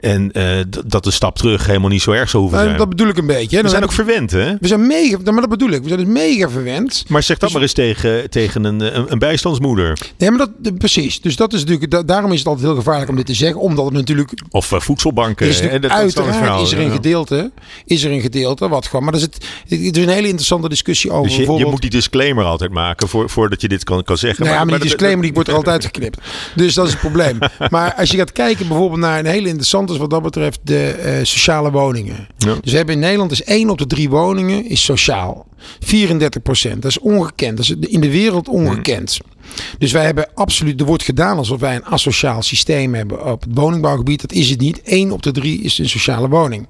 [0.00, 2.72] En uh, dat de stap terug helemaal niet zo erg zou hoeven zijn.
[2.72, 3.56] Uh, dat bedoel ik een beetje.
[3.56, 3.62] Hè?
[3.62, 4.54] We zijn ook verwend, hè?
[4.60, 5.82] We zijn mega, maar dat bedoel ik.
[5.82, 7.04] We zijn dus mega verwend.
[7.08, 9.98] Maar zeg dat dus, maar eens tegen, tegen een, een, een, bijstandsmoeder.
[10.18, 11.20] Nee, maar dat, precies.
[11.20, 13.60] Dus dat is natuurlijk, da, daarom is het altijd heel gevaarlijk om dit te zeggen.
[13.60, 14.30] Omdat het natuurlijk...
[14.50, 15.46] Of uh, voedselbanken.
[15.46, 15.78] Is hè?
[15.78, 17.50] Dat, uiteraard verhaal, is er een gedeelte,
[17.84, 19.02] is er een gedeelte wat gewoon...
[19.04, 19.46] Maar dat is, het,
[19.84, 23.08] het is een hele interessante discussie over dus je, je moet die disclaimer altijd maken
[23.08, 24.44] voor, voordat je dit kan, kan zeggen.
[24.44, 26.18] Nou ja, maar, maar disclaimer die wordt er altijd geknipt.
[26.54, 27.38] Dus dat is het probleem.
[27.70, 31.24] Maar als je gaat kijken bijvoorbeeld naar een hele interessante wat dat betreft de uh,
[31.24, 32.28] sociale woningen.
[32.38, 32.54] Ja.
[32.60, 35.46] Dus we hebben in Nederland is één op de drie woningen is sociaal.
[35.80, 36.82] 34 procent.
[36.82, 37.56] Dat is ongekend.
[37.56, 39.18] Dat is in de wereld ongekend.
[39.22, 39.34] Mm.
[39.78, 43.50] Dus wij hebben absoluut, er wordt gedaan alsof wij een asociaal systeem hebben op het
[43.54, 44.20] woningbouwgebied.
[44.20, 44.80] Dat is het niet.
[44.84, 46.68] Eén op de drie is een sociale woning.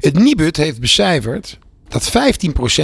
[0.00, 2.12] Het Nibud heeft becijferd dat 15%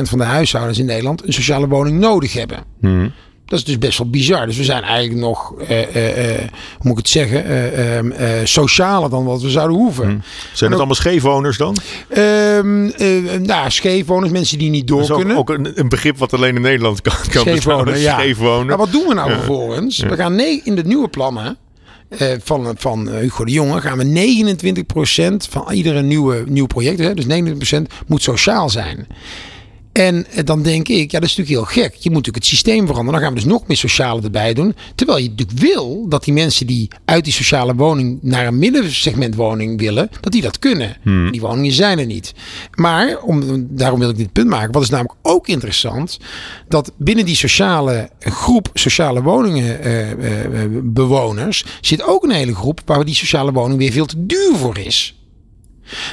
[0.03, 2.65] van de huishoudens in Nederland een sociale woning nodig hebben.
[2.81, 3.13] Mm.
[3.47, 4.47] Dat is dus best wel bizar.
[4.47, 6.49] Dus we zijn eigenlijk nog, uh, uh, uh, hoe
[6.81, 10.05] moet ik het zeggen, socialer dan wat we zouden hoeven.
[10.05, 10.23] Hmm.
[10.53, 11.77] Zijn het allemaal scheefwoners dan?
[12.17, 12.93] Um,
[13.43, 15.37] nou, scheefwoners, mensen die niet door dat is kunnen.
[15.37, 18.19] Ook een, een, begrip wat alleen in Nederland kan, kan scheefwonen, ja.
[18.19, 18.67] Scheefwonen.
[18.67, 19.37] Maar wat doen we nou ja.
[19.37, 19.97] vervolgens?
[19.97, 20.09] Ja.
[20.09, 21.57] We gaan nee, in de nieuwe plannen
[22.43, 24.45] van, van Hugo de Jonge gaan we
[25.45, 27.27] 29% van iedere nieuwe, nieuw project, hè, dus
[27.79, 29.07] 29% moet sociaal zijn.
[29.97, 31.95] En dan denk ik, ja, dat is natuurlijk heel gek.
[31.95, 33.13] Je moet natuurlijk het systeem veranderen.
[33.13, 34.75] Dan gaan we dus nog meer sociale erbij doen.
[34.95, 39.81] Terwijl je natuurlijk wil dat die mensen die uit die sociale woning naar een middensegmentwoning
[39.81, 40.97] willen, dat die dat kunnen.
[41.03, 41.31] Hmm.
[41.31, 42.35] Die woningen zijn er niet.
[42.75, 44.73] Maar, om, daarom wil ik dit punt maken.
[44.73, 46.19] Wat is namelijk ook interessant,
[46.69, 50.17] dat binnen die sociale groep sociale woningen uh, uh,
[50.83, 54.79] bewoners zit ook een hele groep waar die sociale woning weer veel te duur voor
[54.79, 55.16] is.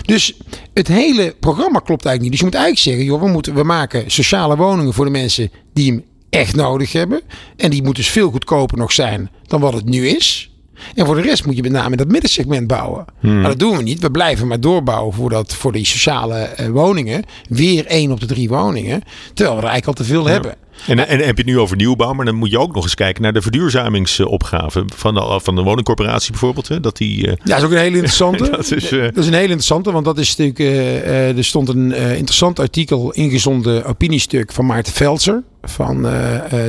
[0.06, 0.34] Dus
[0.74, 2.32] het hele programma klopt eigenlijk niet.
[2.32, 5.52] Dus je moet eigenlijk zeggen, joh, we, moeten, we maken sociale woningen voor de mensen
[5.74, 7.22] die hem echt nodig hebben.
[7.58, 10.53] En die moet dus veel goedkoper nog zijn dan wat het nu is.
[10.96, 13.06] En voor de rest moet je met name in dat middensegment bouwen.
[13.20, 14.00] Maar dat doen we niet.
[14.00, 17.24] We blijven maar doorbouwen voor, dat, voor die sociale eh, woningen.
[17.50, 19.02] Weer één op de drie woningen.
[19.34, 20.56] Terwijl we er eigenlijk al te veel hebben.
[20.88, 22.96] En, en, heb je het nu over nieuwbouw, maar dan moet je ook nog eens
[22.96, 26.68] kijken naar de verduurzamingsopgave van de, van de woningcorporatie bijvoorbeeld.
[26.68, 26.80] Hè?
[26.80, 28.50] Dat die, Ja, dat is ook een hele interessante.
[28.50, 29.04] dat, is, uh...
[29.04, 30.60] dat is een hele interessante, want dat is natuurlijk.
[30.60, 36.08] Uh, er stond een interessant artikel ingezonden opiniestuk van Maarten Velser van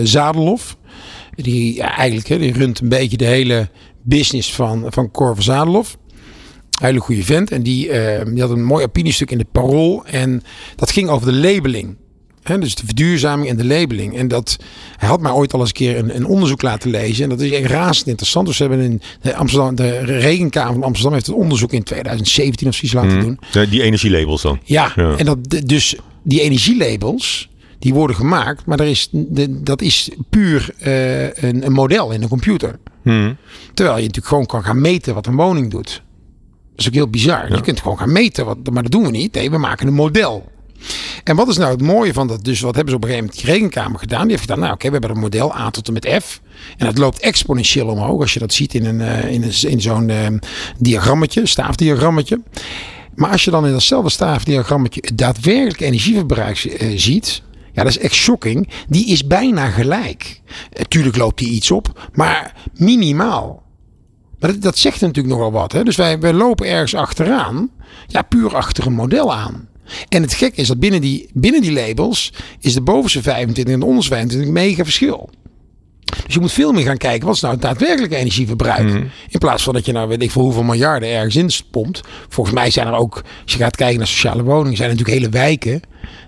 [0.03, 0.77] Zadelhof.
[1.35, 3.68] Die ja, eigenlijk hè, die runt een beetje de hele
[4.05, 5.85] business van, van Cor van.
[6.81, 7.51] Hele goede vent.
[7.51, 10.05] En die, uh, die had een mooi opiniestuk in de Parool.
[10.07, 10.43] En
[10.77, 11.97] dat ging over de labeling.
[12.43, 14.17] He, dus de verduurzaming en de labeling.
[14.17, 14.57] En dat,
[14.97, 17.23] hij had mij ooit al eens een keer een, een onderzoek laten lezen.
[17.23, 18.47] En dat is echt razend interessant.
[18.47, 22.69] Dus we hebben in de, Amsterdam, de Regenkamer van Amsterdam heeft het onderzoek in 2017
[22.69, 23.38] of zoiets laten doen.
[23.53, 24.61] Ja, die energielabels dan?
[24.64, 29.09] Ja, ja, en dat, dus die energielabels, die worden gemaakt, maar er is,
[29.49, 32.79] dat is puur uh, een, een, model in een computer.
[33.05, 33.37] Hmm.
[33.75, 36.03] Terwijl je natuurlijk gewoon kan gaan meten wat een woning doet.
[36.71, 37.49] Dat is ook heel bizar.
[37.49, 37.57] Ja.
[37.57, 39.35] Je kunt gewoon gaan meten, wat, maar dat doen we niet.
[39.35, 40.53] Nee, we maken een model.
[41.25, 42.45] En wat is nou het mooie van dat?
[42.45, 44.23] Dus wat hebben ze op een gegeven moment die rekenkamer gedaan?
[44.23, 46.40] Die heeft gedaan, nou oké, okay, we hebben een model A tot en met F.
[46.77, 48.21] En dat loopt exponentieel omhoog.
[48.21, 50.27] Als je dat ziet in, een, uh, in, een, in zo'n uh,
[50.79, 52.40] diagrammetje, staafdiagrammetje.
[53.14, 57.43] Maar als je dan in datzelfde staafdiagrammetje het daadwerkelijk energieverbruik uh, ziet.
[57.75, 58.69] Ja, dat is echt shocking.
[58.89, 60.41] Die is bijna gelijk.
[60.89, 63.63] Tuurlijk loopt die iets op, maar minimaal.
[64.39, 65.73] Maar dat, zegt natuurlijk nogal wat.
[65.73, 65.85] Hè?
[65.85, 67.71] Dus wij, wij lopen ergens achteraan.
[68.07, 69.69] Ja, puur achter een model aan.
[70.09, 73.81] En het gek is dat binnen die, binnen die labels is de bovenste 25 en
[73.81, 75.31] de onderste 25 een mega verschil.
[76.05, 78.83] Dus je moet veel meer gaan kijken, wat is nou het daadwerkelijke energieverbruik?
[78.85, 78.97] Mhm.
[79.29, 82.01] In plaats van dat je nou weet ik voor hoeveel miljarden ergens in pompt.
[82.29, 85.23] Volgens mij zijn er ook, als je gaat kijken naar sociale woningen, zijn er natuurlijk
[85.25, 85.81] hele wijken,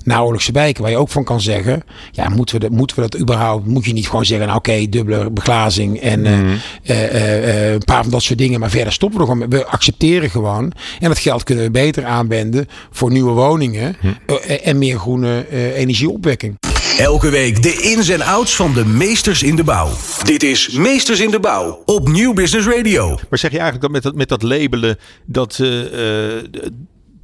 [0.05, 3.21] nauwelijkse wijken, waar je ook van kan zeggen, ja, moeten we dat, moeten we dat
[3.21, 6.47] überhaupt, moet je niet gewoon zeggen, nou oké, dubbele beglazing en Mhm.
[6.85, 9.49] uh, uh, uh, een paar van dat soort dingen, maar verder stoppen we gewoon.
[9.49, 10.73] We accepteren gewoon.
[11.01, 16.55] En dat geld kunnen we beter aanwenden voor nieuwe woningen uh, en meer groene energieopwekking.
[16.99, 19.91] Elke week de ins en outs van de meesters in de bouw.
[20.23, 23.09] Dit is Meesters in de Bouw op Nieuw Business Radio.
[23.09, 26.35] Maar zeg je eigenlijk dat met dat, met dat labelen dat, uh,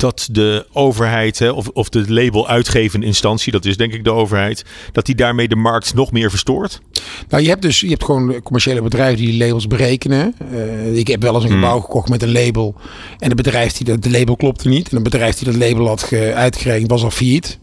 [0.03, 4.13] dat de overheid hè, of, of de label uitgevende instantie, dat is denk ik de
[4.13, 6.81] overheid, dat die daarmee de markt nog meer verstoort?
[7.29, 10.35] Nou, je hebt dus je hebt gewoon commerciële bedrijven die die labels berekenen.
[10.53, 11.81] Uh, ik heb wel eens een gebouw hmm.
[11.81, 12.75] gekocht met een label
[13.19, 15.87] en het bedrijf die dat de label klopte niet en een bedrijf die dat label
[15.87, 17.59] had uitgerekend was al failliet.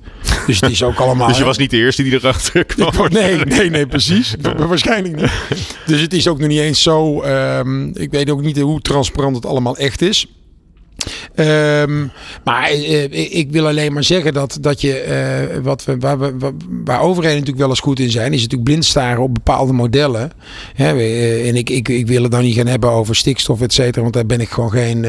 [0.47, 1.27] Dus het is ook allemaal.
[1.27, 2.91] dus je was niet de eerste die erachter kwam?
[3.09, 4.35] Nee, nee, nee, precies.
[4.57, 5.31] Waarschijnlijk niet.
[5.85, 7.23] Dus het is ook nog niet eens zo.
[7.23, 10.27] Um, ik weet ook niet hoe transparant het allemaal echt is.
[11.39, 12.11] Um,
[12.43, 16.55] maar uh, ik wil alleen maar zeggen dat, dat je, uh, wat we, waar, we,
[16.85, 20.31] waar overheden natuurlijk wel eens goed in zijn, is natuurlijk blind staren op bepaalde modellen.
[20.73, 23.73] Hè, uh, en ik, ik, ik wil het dan niet gaan hebben over stikstof, et
[23.73, 25.05] cetera, want daar ben ik gewoon geen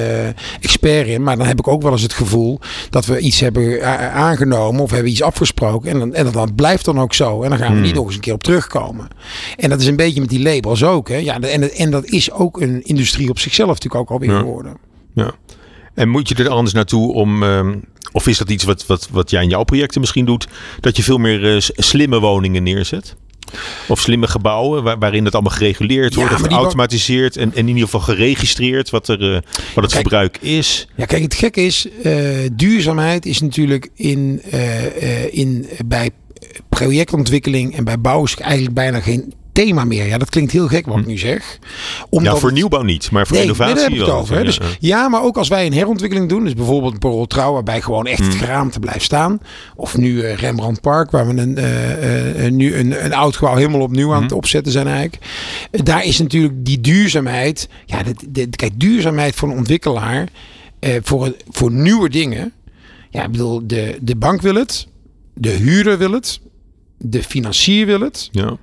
[0.60, 1.22] expert in.
[1.22, 4.90] Maar dan heb ik ook wel eens het gevoel dat we iets hebben aangenomen of
[4.90, 5.90] hebben iets afgesproken.
[5.90, 7.42] En, dan, en dat blijft dan ook zo.
[7.42, 9.08] En dan gaan we niet nog eens een keer op terugkomen.
[9.56, 11.08] En dat is een beetje met die labels ook.
[11.08, 11.16] Hè.
[11.16, 14.38] Ja, en, en dat is ook een industrie op zichzelf natuurlijk ook alweer ja.
[14.38, 14.76] geworden.
[15.14, 15.32] Ja.
[15.94, 19.30] En moet je er anders naartoe om, um, of is dat iets wat, wat, wat
[19.30, 20.48] jij in jouw projecten misschien doet,
[20.80, 23.16] dat je veel meer uh, slimme woningen neerzet?
[23.88, 27.68] Of slimme gebouwen waar, waarin het allemaal gereguleerd wordt, ja, of geautomatiseerd en, en in
[27.68, 29.38] ieder geval geregistreerd wat, er, uh,
[29.74, 30.86] wat het kijk, gebruik is.
[30.96, 34.42] Ja, kijk, het gekke is, uh, duurzaamheid is natuurlijk in,
[35.30, 36.10] in, bij
[36.68, 40.06] projectontwikkeling en bij bouw is eigenlijk bijna geen thema meer.
[40.06, 41.58] Ja, dat klinkt heel gek wat ik nu zeg.
[42.08, 44.16] Omdat ja, voor nieuwbouw niet, maar voor nee, innovatie nee, daar heb ik wel.
[44.16, 44.36] het over.
[44.36, 44.44] Hè.
[44.44, 48.06] Dus, ja, maar ook als wij een herontwikkeling doen, dus bijvoorbeeld Borrel Trouw, waarbij gewoon
[48.06, 49.40] echt het geraamte blijft staan.
[49.76, 53.56] Of nu uh, Rembrandt Park, waar we een, uh, uh, nu een, een oud gebouw
[53.56, 55.24] helemaal opnieuw aan het opzetten zijn eigenlijk.
[55.70, 57.68] daar is natuurlijk die duurzaamheid.
[57.86, 60.28] Ja, de, de, kijk, duurzaamheid voor een ontwikkelaar,
[61.02, 62.52] voor, voor nieuwe dingen.
[63.10, 64.86] Ja, ik bedoel, de, de bank wil het,
[65.34, 66.40] de huurder wil het,
[66.98, 68.28] de financier wil het.
[68.30, 68.56] Ja.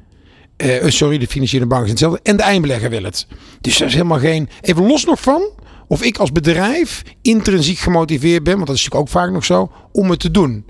[0.63, 2.19] Uh, sorry, de financiële bank is hetzelfde.
[2.23, 3.27] En de eindbelegger wil het.
[3.61, 4.49] Dus daar is helemaal geen.
[4.61, 5.49] Even los nog van.
[5.87, 8.55] Of ik als bedrijf intrinsiek gemotiveerd ben.
[8.55, 9.71] Want dat is natuurlijk ook vaak nog zo.
[9.91, 10.65] Om het te doen.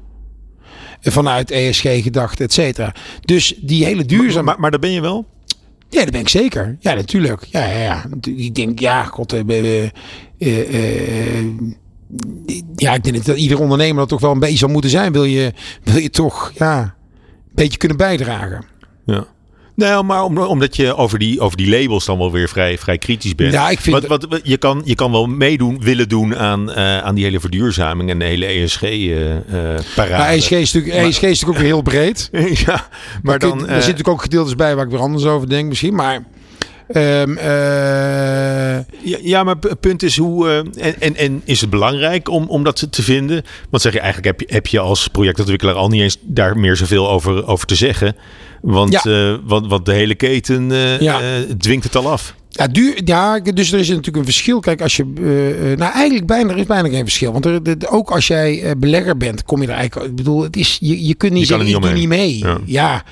[1.01, 2.93] Vanuit ESG-gedachte, et cetera.
[3.21, 4.33] Dus die hele duurzame.
[4.33, 5.25] Maar, maar, maar daar ben je wel?
[5.89, 6.77] Ja, dat ben ik zeker.
[6.79, 7.45] Ja, natuurlijk.
[7.49, 8.05] Ja, ja, ja.
[8.35, 9.33] Ik denk, ja, god.
[9.33, 9.83] Uh,
[10.37, 10.69] uh,
[12.75, 15.11] ja, ik denk dat ieder ondernemer dat toch wel een beetje zou moeten zijn.
[15.11, 16.91] Wil je, wil je toch, ja, een
[17.53, 18.65] beetje kunnen bijdragen.
[19.05, 19.27] Ja.
[19.77, 22.97] Nou, maar om, omdat je over die, over die labels dan wel weer vrij, vrij
[22.97, 23.53] kritisch bent.
[23.53, 26.97] Ja, ik vind wat, wat, je, kan, je kan wel meedoen, willen doen aan, uh,
[26.97, 29.43] aan die hele verduurzaming en de hele ESG-parade.
[29.97, 32.29] Uh, ja, ESG, is natuurlijk, ESG is natuurlijk ook heel breed.
[32.65, 32.87] ja,
[33.21, 33.49] maar dan...
[33.49, 35.95] Kun, er zitten natuurlijk ook gedeeltes bij waar ik weer anders over denk misschien.
[35.95, 36.23] Maar
[36.87, 40.49] Ehm, eh, Ja, ja, maar het punt is hoe.
[40.49, 43.43] eh, en, en, en is het belangrijk om, om dat te vinden?
[43.69, 46.75] Want zeg je eigenlijk heb je, heb je als projectontwikkelaar al niet eens daar meer
[46.75, 48.15] zoveel over, over te zeggen.
[48.61, 49.01] Want, Ja.
[49.31, 50.69] eh, want, want de hele keten
[50.99, 51.19] Ja.
[51.57, 52.35] dwingt het al af.
[52.49, 54.59] Ja, duur, ja, dus er is natuurlijk een verschil.
[54.59, 55.03] Kijk, als je.
[55.77, 57.31] nou, eigenlijk bijna, er is bijna geen verschil.
[57.31, 60.09] Want er, de- ook als jij belegger bent, kom je er eigenlijk.
[60.09, 62.07] Ik bedoel, het is, je, je kunt niet Je zeggen, er ik niet doe niet
[62.09, 62.37] mee.
[62.37, 62.57] Ja.
[62.65, 63.03] Ja.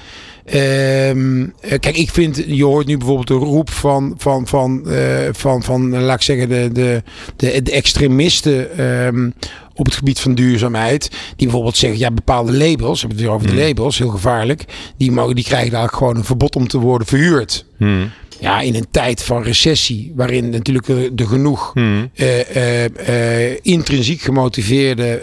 [0.46, 5.30] Ehm, eh, kijk, ik vind, je hoort nu bijvoorbeeld de roep van, van, van, eh,
[5.32, 7.04] van, van eh, laat ik zeggen, de, de,
[7.36, 9.30] de, de extremisten ehm,
[9.74, 11.10] op het gebied van duurzaamheid.
[11.10, 14.66] Die bijvoorbeeld zeggen, ja, bepaalde labels, we hebben het weer over de labels, heel gevaarlijk.
[14.98, 17.66] Die, mogen, die krijgen eigenlijk gewoon een verbod om te worden verhuurd.
[17.78, 18.12] Hmm.
[18.40, 22.10] Ja, in een tijd van recessie, waarin natuurlijk er er genoeg Hmm.
[22.14, 25.22] eh, eh, eh, intrinsiek gemotiveerde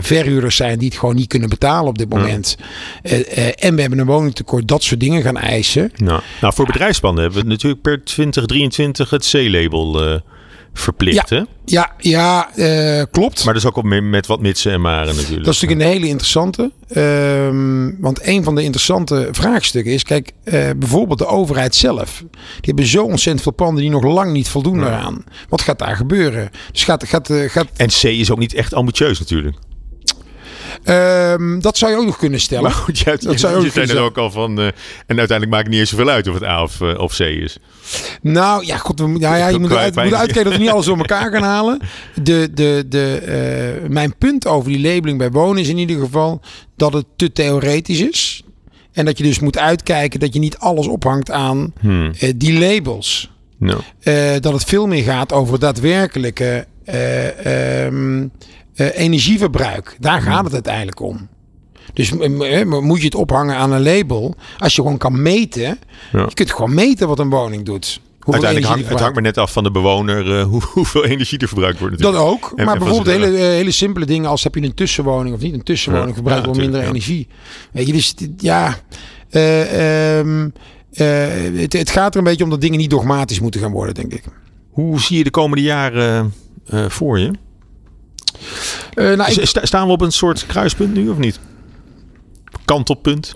[0.00, 2.56] verhuurders zijn die het gewoon niet kunnen betalen op dit moment.
[3.58, 5.90] En we hebben een woningtekort, dat soort dingen gaan eisen.
[5.96, 10.20] Nou, nou, voor bedrijfspanden hebben we natuurlijk per 2023 het C-label
[10.76, 11.30] eh, verplicht.
[11.30, 11.42] Hè?
[11.64, 13.44] Ja, ja eh, klopt.
[13.44, 15.44] Maar dus ook op, met wat mitsen en maren natuurlijk.
[15.44, 16.72] Dat is natuurlijk een hele interessante.
[16.88, 22.18] Ehm, want een van de interessante vraagstukken is: kijk, eh, bijvoorbeeld de overheid zelf.
[22.20, 25.24] Die hebben zo ontzettend veel panden die nog lang niet voldoen daaraan.
[25.48, 26.50] Wat gaat daar gebeuren?
[26.72, 29.56] Dus gaat, gaat, eh, gaat, En C is ook niet echt ambitieus natuurlijk.
[30.84, 32.62] Ehm, dat zou je ook nog kunnen stellen.
[32.64, 34.58] Maar goed, je, Dat zou je, ook je er ook al van.
[34.60, 34.66] eh,
[35.06, 37.20] en uiteindelijk maakt het niet eens zoveel uit of het A of, eh, of C
[37.20, 37.58] is.
[38.22, 40.86] Nou ja, goed, we, ja, je moet, Kwijt- uit, moet uitkijken dat we niet alles
[40.86, 41.80] door elkaar gaan halen.
[42.22, 43.18] De, de, de,
[43.82, 46.40] eh, mijn punt over die labeling bij wonen is in ieder geval
[46.76, 48.42] dat het te theoretisch is.
[48.92, 52.12] En dat je dus moet uitkijken dat je niet alles ophangt aan Hmm.
[52.36, 53.30] die labels.
[54.40, 58.28] Dat het veel meer gaat over daadwerkelijke eh, ehm, eh,
[58.76, 59.96] energieverbruik.
[60.00, 61.28] Daar gaat het uiteindelijk om.
[61.92, 64.34] Dus eh, moet je het ophangen aan een label?
[64.58, 65.78] Als je gewoon kan meten.
[66.12, 66.20] Ja.
[66.28, 68.00] Je kunt gewoon meten wat een woning doet.
[68.20, 71.48] Uiteindelijk hangt het hangt maar net af van de bewoner eh, hoe, hoeveel energie er
[71.48, 71.98] verbruikt wordt.
[71.98, 72.44] Dat natuurlijk.
[72.44, 72.52] ook.
[72.58, 75.40] En- maar en bijvoorbeeld hele, eh, hele simpele dingen als heb je een tussenwoning of
[75.40, 75.54] niet.
[75.54, 77.28] Een tussenwoning Ja, verbruikt ja, wel minder energie.
[77.72, 78.76] Weet je, dus ja.
[79.30, 80.48] eh, ehm,
[80.92, 83.94] eh, het, het gaat er een beetje om dat dingen niet dogmatisch moeten gaan worden,
[83.94, 84.24] denk ik.
[84.70, 86.32] Hoe zie je de komende jaren
[86.66, 87.30] eh, voor je?
[88.96, 91.40] Eh, nou, ik- staan we op een soort kruispunt nu of niet?
[92.64, 93.34] Kantelpunt?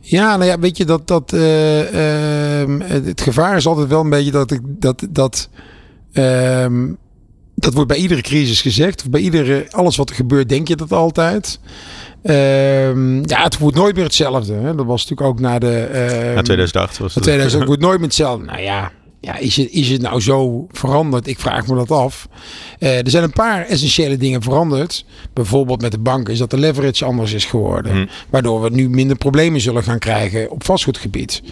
[0.00, 4.10] Ja, nou ja, weet je dat dat eh, ehm, het, gevaar is altijd wel een
[4.10, 5.48] beetje dat ik dat dat
[6.12, 6.92] ehm,
[7.54, 10.76] dat wordt bij iedere crisis gezegd of bij iedere alles wat er gebeurt denk je
[10.76, 11.60] dat altijd.
[12.22, 14.54] Ehm, ja, het wordt nooit meer hetzelfde.
[14.54, 14.74] Hè?
[14.74, 15.88] Dat was natuurlijk ook na de
[16.34, 17.22] Na 2008 was het.
[17.22, 18.44] 2000 wordt nooit meer hetzelfde.
[18.44, 18.90] Nou ja.
[19.22, 21.26] Ja, is het, is het nou zo veranderd?
[21.26, 22.28] Ik vraag me dat af.
[22.78, 25.04] Eh, er zijn een paar essentiële dingen veranderd.
[25.32, 27.92] Bijvoorbeeld met de banken is dat de leverage anders is geworden.
[27.92, 28.08] Hmm.
[28.30, 31.42] Waardoor we nu minder problemen zullen gaan krijgen op vastgoedgebied.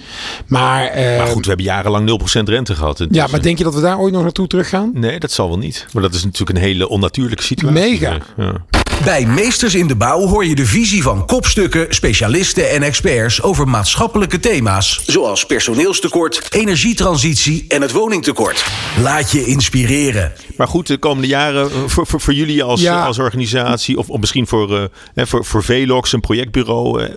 [0.47, 3.07] Maar, eh, Maar goed, we hebben jarenlang 0% rente gehad.
[3.11, 4.91] ja, maar denk je dat we daar ooit nog naartoe terug gaan?
[4.95, 5.87] Nee, dat zal wel niet.
[5.93, 7.81] Maar dat is natuurlijk een hele onnatuurlijke situatie.
[7.81, 8.19] Mega.
[8.37, 8.65] Ja.
[9.05, 13.69] Bij Meesters in de Bouw hoor je de visie van kopstukken, specialisten en experts over
[13.69, 15.01] maatschappelijke thema's.
[15.07, 18.65] Zoals personeelstekort, energietransitie en het woningtekort.
[19.03, 20.33] Laat je inspireren.
[20.57, 23.05] Maar goed, de komende jaren eh, voor, voor, voor jullie als, Ja.
[23.07, 24.85] als organisatie, of, of misschien voor, eh,
[25.15, 27.09] hè, voor, voor Velox, een projectbureau, eh,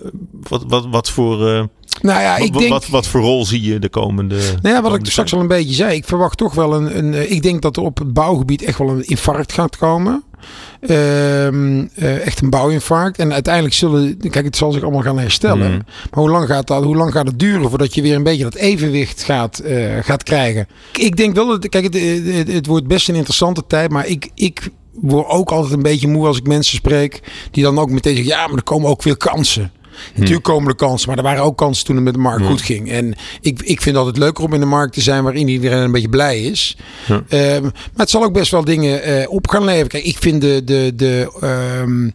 [0.47, 1.63] wat, wat, wat, voor, eh,
[2.01, 2.73] Nou ja, ik wat, denk...
[2.73, 4.35] wat, wat voor rol zie je de komende.
[4.61, 5.95] Nou ja, wat ik straks al een beetje zei.
[5.95, 7.31] Ik verwacht toch wel een, een.
[7.31, 10.23] Ik denk dat er op het bouwgebied echt wel een infarct gaat komen.
[10.81, 13.19] Ehm, eh, echt een bouwinfarct.
[13.19, 14.17] En uiteindelijk zullen.
[14.17, 15.69] Kijk, het zal zich allemaal gaan herstellen.
[15.69, 15.81] Mhm.
[16.11, 18.43] Maar hoe lang, gaat dat, hoe lang gaat het duren voordat je weer een beetje
[18.43, 20.67] dat evenwicht gaat, eh, gaat krijgen?
[20.93, 21.69] Ik denk wel dat.
[21.69, 23.91] Kijk, het, het, het wordt best een interessante tijd.
[23.91, 24.29] Maar ik.
[24.35, 27.21] ik word ook altijd een beetje moe als ik mensen spreek.
[27.51, 29.71] Die dan ook meteen zeggen: ja, maar er komen ook weer kansen.
[30.15, 32.61] Natuurlijk komen er kansen, maar er waren ook kansen toen het met de markt goed
[32.61, 32.91] ging.
[32.91, 35.77] En ik, ik vind het altijd leuker om in de markt te zijn waarin iedereen
[35.77, 36.77] een beetje blij is.
[37.07, 37.23] Ja.
[37.27, 39.87] Ehm, maar het zal ook best wel dingen eh, op gaan leveren.
[39.87, 42.09] Kijk, ik vind de, de, de, ehm,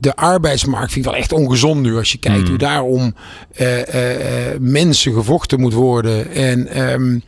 [0.00, 1.96] de arbeidsmarkt vind ik wel echt ongezond nu.
[1.96, 3.14] Als je kijkt hoe daarom
[3.54, 6.32] eh, eh, mensen gevochten moet worden.
[6.32, 7.18] En ehm,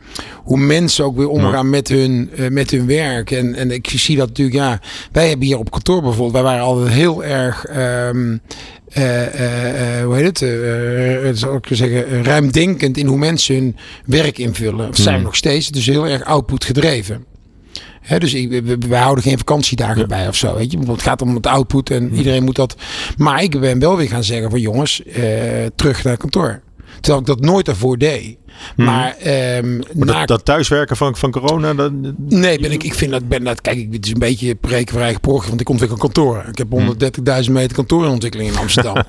[0.43, 3.31] hoe mensen ook weer omgaan met, hun, met hun werk.
[3.31, 4.79] En, en ik zie dat natuurlijk, ja.
[5.11, 7.65] Wij hebben hier op kantoor bijvoorbeeld, wij waren altijd heel erg.
[8.91, 11.39] Eh, eh, eh, hoe heet het?
[11.39, 13.75] zal ik zeggen, ruimdenkend in hoe mensen hun
[14.05, 14.89] werk invullen.
[14.89, 15.69] Of zijn we nog steeds.
[15.69, 17.25] Dus heel erg output gedreven.
[18.17, 20.55] Dus ik, we, houden geen vakantiedagen bij of zo.
[20.55, 20.77] Weet je?
[20.77, 22.75] Want het gaat om het output en iedereen moet dat.
[23.17, 25.23] Maar ik ben wel weer gaan zeggen van jongens, eh,
[25.75, 26.61] terug naar kantoor.
[26.99, 28.37] Terwijl ik dat nooit ervoor deed.
[28.75, 32.93] Maar, ehm, Maar na- dat, dat thuiswerken van, van corona, dat, Nee, ben ik, ik
[32.93, 35.61] vind dat, ben dat, kijk, ik, het is een beetje preken voor eigen porgen, want
[35.61, 36.45] ik ontwikkel kantoor.
[36.51, 38.93] Ik heb 130.000 meter kantoor in Amsterdam.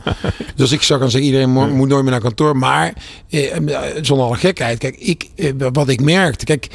[0.54, 2.56] dus als ik zou gaan zeggen, iedereen mo- moet nooit meer naar kantoor.
[2.56, 2.92] Maar,
[3.30, 3.56] eh,
[4.00, 6.66] zonder alle gekheid, kijk, ik, eh, wat ik merkte, kijk,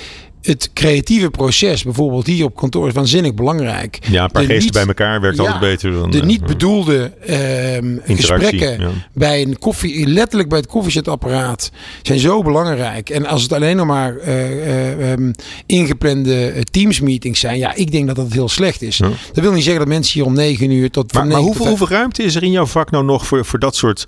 [0.42, 4.00] het creatieve proces, bijvoorbeeld hier op kantoor, is waanzinnig belangrijk.
[4.10, 6.12] ja, een paar De geesten niet- bij elkaar werkt Ja, altijd beter dan...
[6.12, 8.90] de eh, niet bedoelde ehm, gesprekken ja.
[9.14, 11.72] bij een koffie, letterlijk bij het koffiezetapparaat,
[12.02, 13.10] zijn zo belangrijk.
[13.10, 15.32] En als het alleen nog maar eh, ehm,
[15.66, 18.98] ingeplande eh, Teams meetings zijn, ja, ik denk dat dat heel slecht is.
[18.98, 19.10] Ja.
[19.34, 21.90] Dat wil niet zeggen dat mensen hier om negen uur tot Maar, maar hoeveel, hoeveel
[21.90, 24.06] ruimte is er in jouw vak nou nog voor, voor dat soort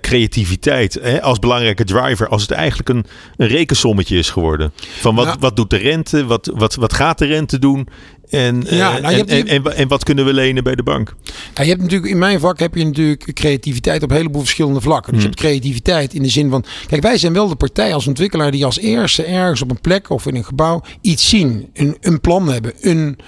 [0.00, 2.28] creativiteit hè, als belangrijke driver?
[2.28, 3.04] Als het eigenlijk een,
[3.36, 4.72] een rekensommetje is geworden.
[5.00, 5.36] Van wat, Nou.
[5.40, 6.26] wat doet de rente?
[6.26, 7.88] Wat, wat, wat gaat de rente doen?
[8.28, 10.82] En, eh, Ja, nou, en, en, en, wa- en wat kunnen we lenen bij de
[10.82, 11.14] bank?
[11.54, 14.80] Ja, je hebt natuurlijk in mijn vak heb je natuurlijk creativiteit op een heleboel verschillende
[14.80, 15.12] vlakken.
[15.12, 15.36] Dus je Hmm.
[15.38, 18.64] hebt creativiteit in de zin van, kijk, wij zijn wel de partij als ontwikkelaar die
[18.64, 22.48] als eerste ergens op een plek of in een gebouw iets zien, een, een plan
[22.48, 23.18] hebben, een,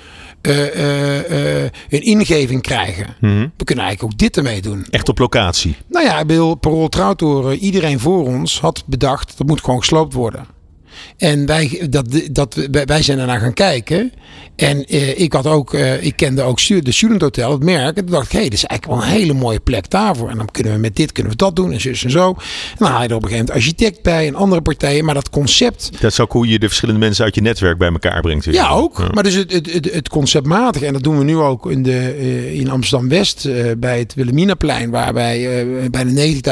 [0.41, 3.07] eh, eh, een ingeving krijgen.
[3.21, 3.49] Mhm.
[3.57, 4.87] We kunnen eigenlijk ook dit ermee doen.
[4.91, 5.77] Echt op locatie.
[5.89, 10.13] Nou ja, ik bedoel, Parool Trouwtoren, iedereen voor ons had bedacht, dat moet gewoon gesloopt
[10.13, 10.47] worden.
[11.17, 14.13] En wij, dat, dat, wij- zijn daarna gaan kijken.
[14.57, 17.97] En eh, ik, had ook, eh, ik kende ook de Student Hotel, het merk.
[17.97, 20.31] En toen dacht ik, hé, hey, dit is eigenlijk wel een hele mooie plek daarvoor.
[20.31, 22.29] En dan kunnen we met dit kunnen we dat doen en zus en zo.
[22.29, 25.05] En dan haal je er op een gegeven moment architect bij en andere partijen.
[25.05, 27.89] Maar dat concept, Dat is ook hoe je de verschillende mensen uit je netwerk bij
[27.91, 28.45] elkaar brengt.
[28.45, 29.15] ja, ook.
[29.15, 31.99] Maar dus het, het, het, het conceptmatige, en dat doen we nu ook in, de,
[32.19, 36.11] eh, in Amsterdam-West bij het Wilhelminaplein, waar wij bijna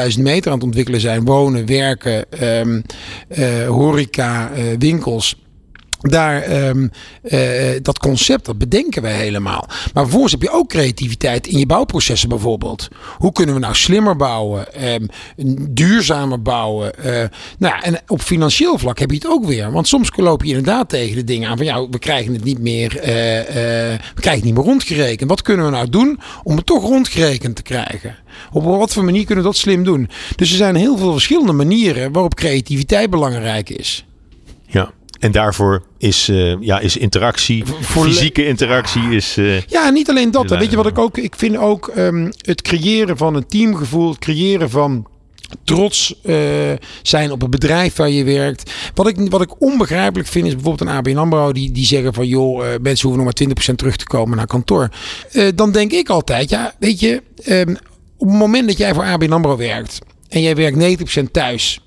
[0.09, 1.25] 90.000 meter aan het ontwikkelen zijn.
[1.25, 2.81] Wonen, werken, ehm,
[3.27, 5.35] eh, horeca, eh, winkels.
[6.01, 6.87] Daar, ehm,
[7.21, 9.65] eh, dat concept, dat bedenken wij helemaal.
[9.67, 12.87] Maar vervolgens heb je ook creativiteit in je bouwprocessen bijvoorbeeld.
[13.17, 15.05] Hoe kunnen we nou slimmer bouwen, ehm,
[15.69, 17.03] duurzamer bouwen?
[17.03, 17.23] eh,
[17.57, 19.71] nou, en op financieel vlak heb je het ook weer.
[19.71, 22.59] Want soms loop je inderdaad tegen de dingen aan van ja, we krijgen het niet
[22.59, 23.11] meer, eh,
[24.15, 25.29] we krijgen het niet meer rondgerekend.
[25.29, 28.15] Wat kunnen we nou doen om het toch rondgerekend te krijgen?
[28.51, 30.09] Op wat voor manier kunnen we dat slim doen?
[30.35, 34.05] Dus er zijn heel veel verschillende manieren waarop creativiteit belangrijk is.
[35.21, 39.37] En daarvoor is, eh, ja, is interactie, voor- fysieke interactie is...
[39.37, 40.49] eh, Ja, niet alleen dat.
[40.49, 41.17] Weet je wat ik ook...
[41.17, 44.09] Ik vind ook ehm, het creëren van een teamgevoel.
[44.09, 45.07] Het creëren van
[45.63, 46.35] trots eh,
[47.01, 48.71] zijn op het bedrijf waar je werkt.
[48.93, 52.27] Wat ik, wat ik onbegrijpelijk vind is bijvoorbeeld een ABN AMRO die, die zeggen van
[52.27, 54.89] joh, mensen hoeven nog maar 20% terug te komen naar kantoor.
[55.55, 57.75] Dan denk ik altijd, ja, weet je, ehm,
[58.17, 59.99] op het moment dat jij voor ABN AMRO werkt
[60.29, 61.79] en jij werkt 90% thuis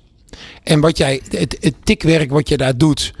[0.63, 3.13] en wat jij, het, het tikwerk wat je daar doet,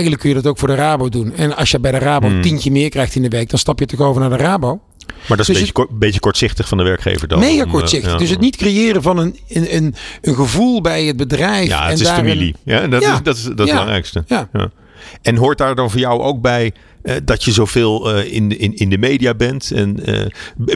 [0.00, 1.32] eigenlijk kun je dat ook voor de Rabo doen.
[1.34, 3.78] En als je bij de Rabo een tientje meer krijgt in de week, dan stap
[3.78, 4.80] je toch over naar de Rabo.
[5.06, 7.38] maar dat is Dus een beetje, kort- beetje kortzichtig van de werkgever dan.
[7.38, 8.12] Mega om, eh, kortzichtig.
[8.12, 8.18] ja.
[8.18, 11.68] Dus het niet creëren van een, een, een, een gevoel bij het bedrijf.
[11.68, 12.54] Ja, en het is daarin- familie.
[12.64, 13.12] Ja, dat, Ja.
[13.14, 13.72] Is, dat is dat is het Ja.
[13.72, 14.24] belangrijkste.
[14.26, 14.48] Ja.
[15.22, 16.72] En hoort daar dan voor jou ook bij
[17.06, 19.70] eh, dat je zoveel eh, in, de- in, in de media bent?
[19.70, 20.26] En eh,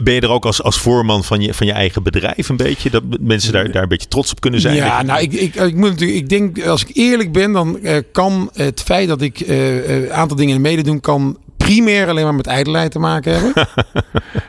[0.03, 2.89] ben je er ook als, als voorman van je, van je eigen bedrijf een beetje?
[2.89, 4.75] Dat mensen daar, daar een beetje trots op kunnen zijn?
[4.75, 7.79] Ja, nou, ik, ik, ik, moet natuurlijk, ik denk, als ik eerlijk ben, dan
[8.11, 12.23] kan het feit dat ik een aantal dingen in de mede doen, kan primair alleen
[12.23, 13.53] maar met ijdelheid te maken hebben.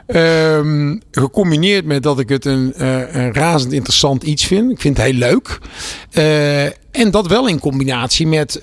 [0.07, 4.71] Ehm, gecombineerd met dat ik het een, een razend interessant iets vind.
[4.71, 5.59] Ik vind het heel leuk.
[6.93, 8.61] En dat wel in combinatie met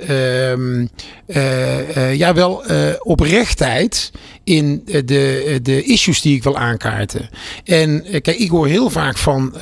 [1.30, 4.12] eh, eh, ja, wel eh, oprechtheid
[4.44, 7.30] in de, de issues die ik wil aankaarten.
[7.64, 9.54] En kijk, ik hoor heel vaak van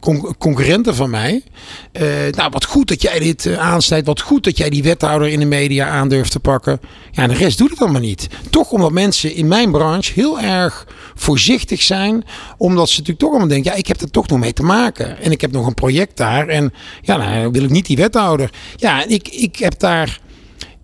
[0.00, 1.42] con- concurrenten van mij.
[2.30, 4.06] nou, wat goed dat jij dit aansnijdt.
[4.06, 6.80] Wat goed dat jij die wethouder in de media aandurft te pakken.
[7.10, 8.28] Ja, de rest doet het allemaal niet.
[8.50, 12.24] Toch omdat mensen in mijn branche heel erg voorzichtig zijn.
[12.56, 15.18] Omdat ze natuurlijk toch allemaal denken, ja, ik heb er toch nog mee te maken.
[15.20, 16.48] En ik heb nog een project daar.
[16.48, 18.50] En ja, nou, wil ik niet die wethouder.
[18.76, 20.20] Ja, en ik, ik heb daar...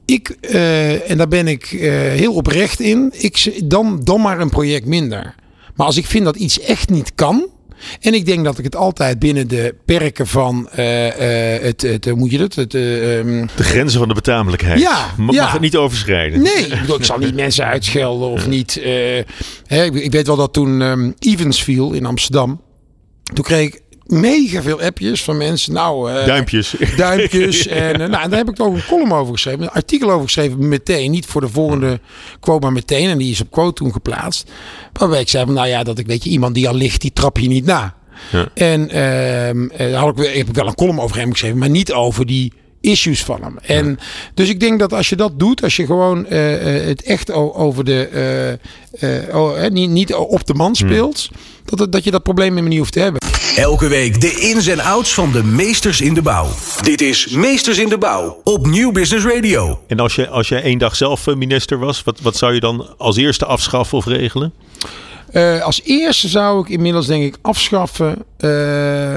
[0.05, 4.51] Ik, eh, en daar ben ik eh, heel oprecht in, ik, dan, dan maar een
[4.51, 5.35] project minder.
[5.77, 7.49] Maar als ik vind dat iets echt niet kan.
[8.01, 12.05] En ik denk dat ik het altijd binnen de perken van eh, eh, het, het,
[12.05, 12.55] hoe moet je dat?
[12.55, 14.81] Het, eh, ehm, De grenzen van de betamelijkheid.
[14.81, 15.43] Ja, Ma- ja.
[15.43, 16.43] Mag het niet overschrijden?
[16.43, 18.77] Nee, ik, bedoel, ik zal niet mensen uitschelden of niet.
[18.77, 18.93] eh,
[19.67, 22.61] hè, ik, weet wel dat toen ehm, Evans viel in Amsterdam.
[23.35, 23.81] Toen kreeg ik
[24.13, 25.73] mega veel appjes van mensen.
[25.73, 26.75] Nou, eh, Duimpjes.
[26.97, 27.67] duimpjes.
[27.67, 29.63] En eh, nou, daar heb ik ook een column over geschreven.
[29.63, 31.11] Een artikel over geschreven meteen.
[31.11, 32.01] Niet voor de volgende
[32.41, 33.09] quote, maar meteen.
[33.09, 34.51] En die is op quote toen geplaatst.
[34.93, 37.13] Waarbij ik zei van, nou ja, dat ik weet je, iemand die al ligt, die
[37.13, 37.95] trap je niet na.
[38.33, 38.49] Ja.
[38.55, 41.59] En ehm, eh, daar had ik, weer- heb ik wel een column over hem geschreven,
[41.59, 43.59] maar niet over die issues van hem.
[43.63, 43.99] En
[44.35, 48.59] dus ik denk dat als je dat doet, als je gewoon het echt over de
[49.33, 51.29] oh, niet, niet op de man speelt,
[51.65, 53.21] dat, dat je dat probleem helemaal niet hoeft te hebben.
[53.57, 56.49] Elke week de ins en outs van de meesters in de bouw.
[56.83, 59.81] Dit is Meesters in de Bouw op Nieuw Business Radio.
[59.87, 62.61] En als je, als jij één dag zelf eh, minister was, wat, wat zou je
[62.61, 64.53] dan als eerste afschaffen of regelen?
[65.33, 69.17] Uh, als eerste zou ik inmiddels denk ik afschaffen uh,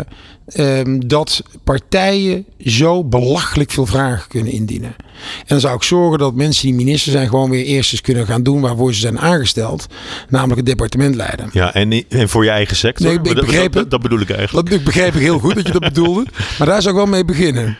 [0.54, 4.96] um, dat partijen zo belachelijk veel vragen kunnen indienen.
[5.40, 8.26] En dan zou ik zorgen dat mensen die minister zijn gewoon weer eerst eens kunnen
[8.26, 9.88] gaan doen waarvoor ze zijn aangesteld.
[10.30, 11.50] Namelijk het departement leiden.
[11.52, 13.06] Ja, en, en voor je eigen sector?
[13.06, 14.70] Nee, ik begreep dat, dat, dat, bedoel ik eigenlijk.
[14.70, 16.26] Dat begreep ik heel goed dat je dat bedoelde.
[16.58, 17.78] Maar daar zou ik wel mee beginnen.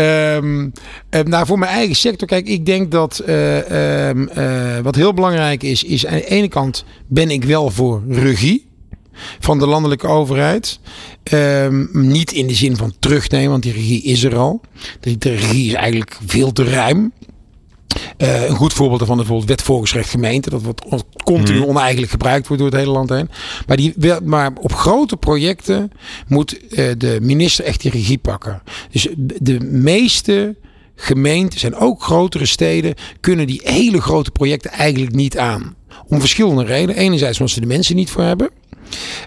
[0.00, 0.72] Um,
[1.24, 5.62] nou, voor mijn eigen sector, kijk, ik denk dat uh, um, uh, wat heel belangrijk
[5.62, 8.70] is, is aan de ene kant ben ik wel voor regie
[9.40, 10.80] van de landelijke overheid.
[11.32, 14.60] Um, niet in de zin van terugnemen, want die regie is er al.
[15.00, 17.12] De, de regie is eigenlijk veel te ruim.
[18.18, 20.50] Uh, een goed voorbeeld daarvan is bijvoorbeeld wet voorgeschreven gemeente.
[20.50, 20.82] Dat wordt
[21.24, 21.64] continu mm.
[21.64, 23.28] oneigenlijk gebruikt wordt door het hele land heen.
[23.66, 23.94] Maar, die,
[24.24, 25.90] maar op grote projecten
[26.26, 28.62] moet uh, de minister echt die regie pakken.
[28.90, 29.08] Dus
[29.40, 30.56] de meeste
[30.94, 35.74] gemeentes en ook grotere steden kunnen die hele grote projecten eigenlijk niet aan.
[36.06, 36.96] Om verschillende redenen.
[36.96, 38.50] Enerzijds omdat ze de mensen niet voor hebben.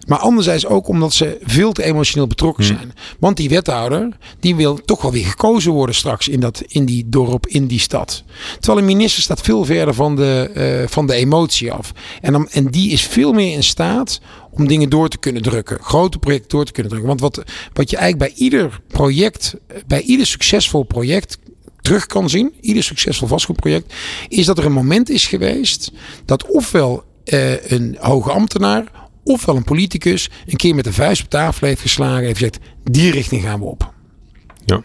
[0.07, 2.77] Maar anderzijds ook omdat ze veel te emotioneel betrokken zijn.
[2.79, 2.91] Hmm.
[3.19, 7.09] Want die wethouder, die wil toch wel weer gekozen worden straks in, dat, in die
[7.09, 8.23] dorp, in die stad.
[8.59, 10.51] Terwijl een minister staat veel verder van de,
[10.81, 11.91] uh, van de emotie af.
[12.21, 15.77] En, dan, en die is veel meer in staat om dingen door te kunnen drukken.
[15.81, 17.17] Grote projecten door te kunnen drukken.
[17.17, 19.55] Want wat, wat je eigenlijk bij ieder project,
[19.87, 21.37] bij ieder succesvol project
[21.81, 23.93] terug kan zien, ieder succesvol vastgoedproject,
[24.27, 25.91] is dat er een moment is geweest
[26.25, 28.83] dat ofwel uh, een hoge ambtenaar
[29.25, 32.59] ofwel een politicus een keer met de vuist op tafel heeft geslagen en heeft gezegd:
[32.83, 33.93] die richting gaan we op.
[34.65, 34.81] Ja.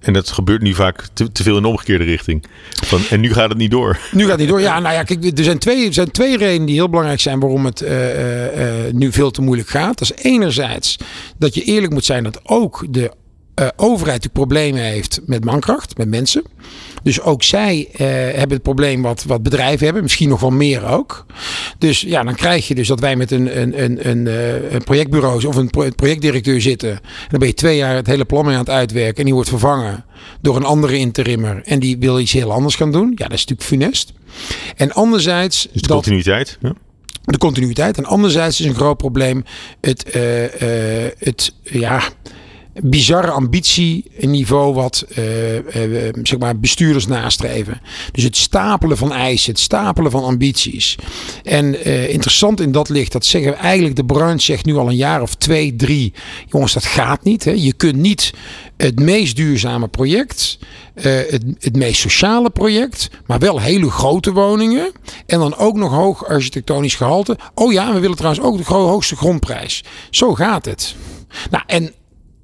[0.00, 2.44] En dat gebeurt nu vaak te, te, veel in de omgekeerde richting.
[2.70, 3.98] Van, en nu gaat het niet door.
[4.12, 4.60] Nu gaat het niet door.
[4.60, 7.40] Ja, nou ja, kijk, er zijn twee, er zijn twee redenen die heel belangrijk zijn
[7.40, 9.98] waarom het uh, uh, nu veel te moeilijk gaat.
[9.98, 10.96] Dat is enerzijds
[11.38, 13.10] dat je eerlijk moet zijn dat ook de
[13.60, 16.42] uh, overheid die problemen heeft met mankracht, met mensen.
[17.02, 20.86] Dus ook zij uh, hebben het probleem wat, wat bedrijven hebben, misschien nog wel meer
[20.86, 21.26] ook.
[21.78, 24.26] Dus ja, dan krijg je dus dat wij met een, een, een, een,
[24.74, 26.90] een projectbureau of een projectdirecteur zitten.
[26.90, 29.34] En dan ben je twee jaar het hele plan mee aan het uitwerken en die
[29.34, 30.04] wordt vervangen
[30.40, 33.12] door een andere interimmer en die wil iets heel anders gaan doen.
[33.16, 34.12] Ja, dat is natuurlijk funest.
[34.76, 35.68] En anderzijds.
[35.72, 36.58] Dus de dat, continuïteit.
[36.60, 36.72] Ja
[37.24, 37.98] de continuïteit.
[37.98, 39.44] En anderzijds is een groot probleem
[39.80, 42.02] het, uh, uh, het ja,
[42.82, 45.16] bizarre ambitieniveau wat uh,
[46.22, 47.80] zeg maar bestuurders nastreven.
[48.12, 50.96] Dus het stapelen van eisen, het stapelen van ambities.
[51.42, 54.96] En uh, interessant in dat licht, dat zeggen eigenlijk, de branche zegt nu al een
[54.96, 56.12] jaar of twee, drie.
[56.46, 57.44] Jongens, dat gaat niet.
[57.44, 57.50] Hè?
[57.50, 58.32] Je kunt niet
[58.76, 60.58] het meest duurzame project,
[60.94, 64.92] het, het meest sociale project, maar wel hele grote woningen.
[65.26, 67.38] En dan ook nog hoog architectonisch gehalte.
[67.54, 69.84] Oh ja, we willen trouwens ook de hoogste grondprijs.
[70.10, 70.94] Zo gaat het.
[71.50, 71.92] Nou, en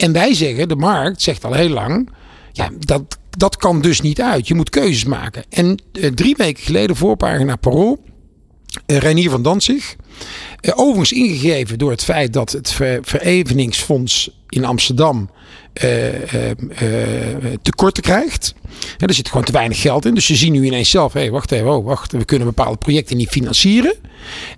[0.01, 2.11] en wij zeggen, de markt zegt al heel lang,
[2.53, 4.49] ja, dat, dat kan dus niet uit.
[4.49, 5.45] Je moet keuzes maken.
[5.49, 8.05] En uh, drie weken geleden, voorpagina Parool,
[8.87, 9.97] uh, Reinier van Danzig.
[10.61, 15.31] Uh, overigens ingegeven door het feit dat het ver Vereveningsfonds in Amsterdam
[17.63, 18.55] tekorten krijgt.
[18.99, 20.15] Ja, er zit gewoon te weinig geld in.
[20.15, 22.77] Dus ze zien nu ineens zelf, hé, hey, wacht even, oh, wacht, we kunnen bepaalde
[22.77, 23.95] projecten niet financieren.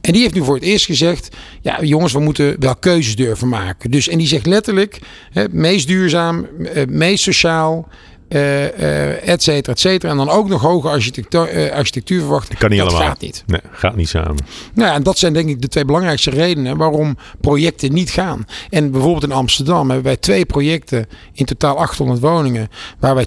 [0.00, 3.48] En die heeft nu voor het eerst gezegd, ja jongens, we moeten wel keuzes durven
[3.48, 3.90] maken.
[3.90, 4.98] Dus, en die zegt letterlijk,
[5.32, 6.46] hè, meest duurzaam,
[6.88, 7.88] meest sociaal,
[8.32, 10.10] uh, uh, et cetera, et cetera.
[10.10, 12.58] En dan ook nog hoge architectuur, uh, architectuur verwachten.
[12.58, 13.08] Kan niet dat allemaal.
[13.08, 13.44] gaat niet.
[13.46, 14.36] Nee, gaat niet samen.
[14.74, 18.46] Nou ja, en dat zijn denk ik de twee belangrijkste redenen waarom projecten niet gaan.
[18.70, 22.68] En bijvoorbeeld in Amsterdam hebben wij twee projecten, in totaal 800 woningen,
[22.98, 23.26] waar wij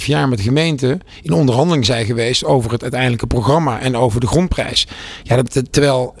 [0.00, 4.20] 2,5 jaar met de gemeente in onderhandeling zijn geweest over het uiteindelijke programma en over
[4.20, 4.86] de grondprijs.
[5.22, 6.14] Ja, dat, terwijl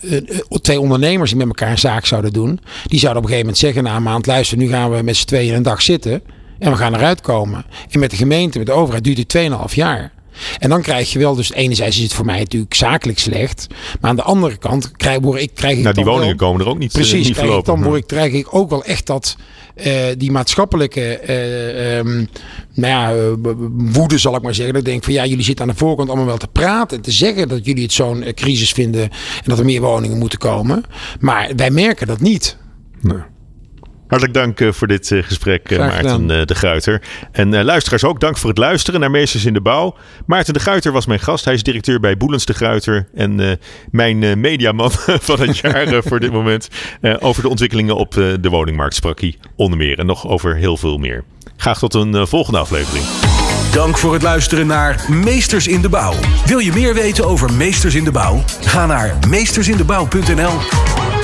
[0.62, 3.58] twee ondernemers die met elkaar een zaak zouden doen, die zouden op een gegeven moment
[3.58, 6.22] zeggen na een maand, luister, nu gaan we met z'n tweeën een dag zitten.
[6.58, 7.64] En we gaan eruit komen.
[7.90, 10.12] En met de gemeente, met de overheid duurt het 2,5 jaar.
[10.58, 13.66] En dan krijg je wel, dus enerzijds is het voor mij natuurlijk zakelijk slecht.
[14.00, 16.60] Maar aan de andere kant krijg, word ik, krijg ik nou, die woningen wel, komen
[16.60, 19.06] er ook niet Precies, niet krijg ik, dan word ik, krijg ik ook wel echt
[19.06, 19.36] dat,
[19.76, 22.28] uh, die maatschappelijke uh, um,
[22.74, 23.34] nou ja,
[23.92, 24.74] woede zal ik maar zeggen.
[24.74, 27.02] Dat ik denk van ja, jullie zitten aan de voorkant allemaal wel te praten en
[27.02, 29.02] te zeggen dat jullie het zo'n crisis vinden.
[29.02, 30.84] En dat er meer woningen moeten komen.
[31.20, 32.56] Maar wij merken dat niet.
[33.00, 33.18] Nee.
[34.08, 37.02] Hartelijk dank uh, voor dit uh, gesprek, uh, Maarten de Gruiter.
[37.32, 39.96] En luisteraars ook, dank voor het luisteren naar Meesters in de Bouw.
[40.26, 41.44] Maarten de Gruiter was mijn gast.
[41.44, 43.08] Hij is directeur bij Boelens de Gruiter.
[43.14, 43.58] En
[43.90, 44.90] mijn mediaman
[45.28, 46.68] van het jaar voor dit moment.
[47.18, 49.98] over de ontwikkelingen op de woningmarkt sprak hij onder meer.
[49.98, 51.24] En nog over heel veel meer.
[51.56, 53.04] Graag tot een volgende aflevering.
[53.72, 56.14] Dank voor het luisteren naar Meesters in de Bouw.
[56.46, 58.42] Wil je meer weten over Meesters in de Bouw?
[58.60, 61.17] Ga naar meestersindebouw.nl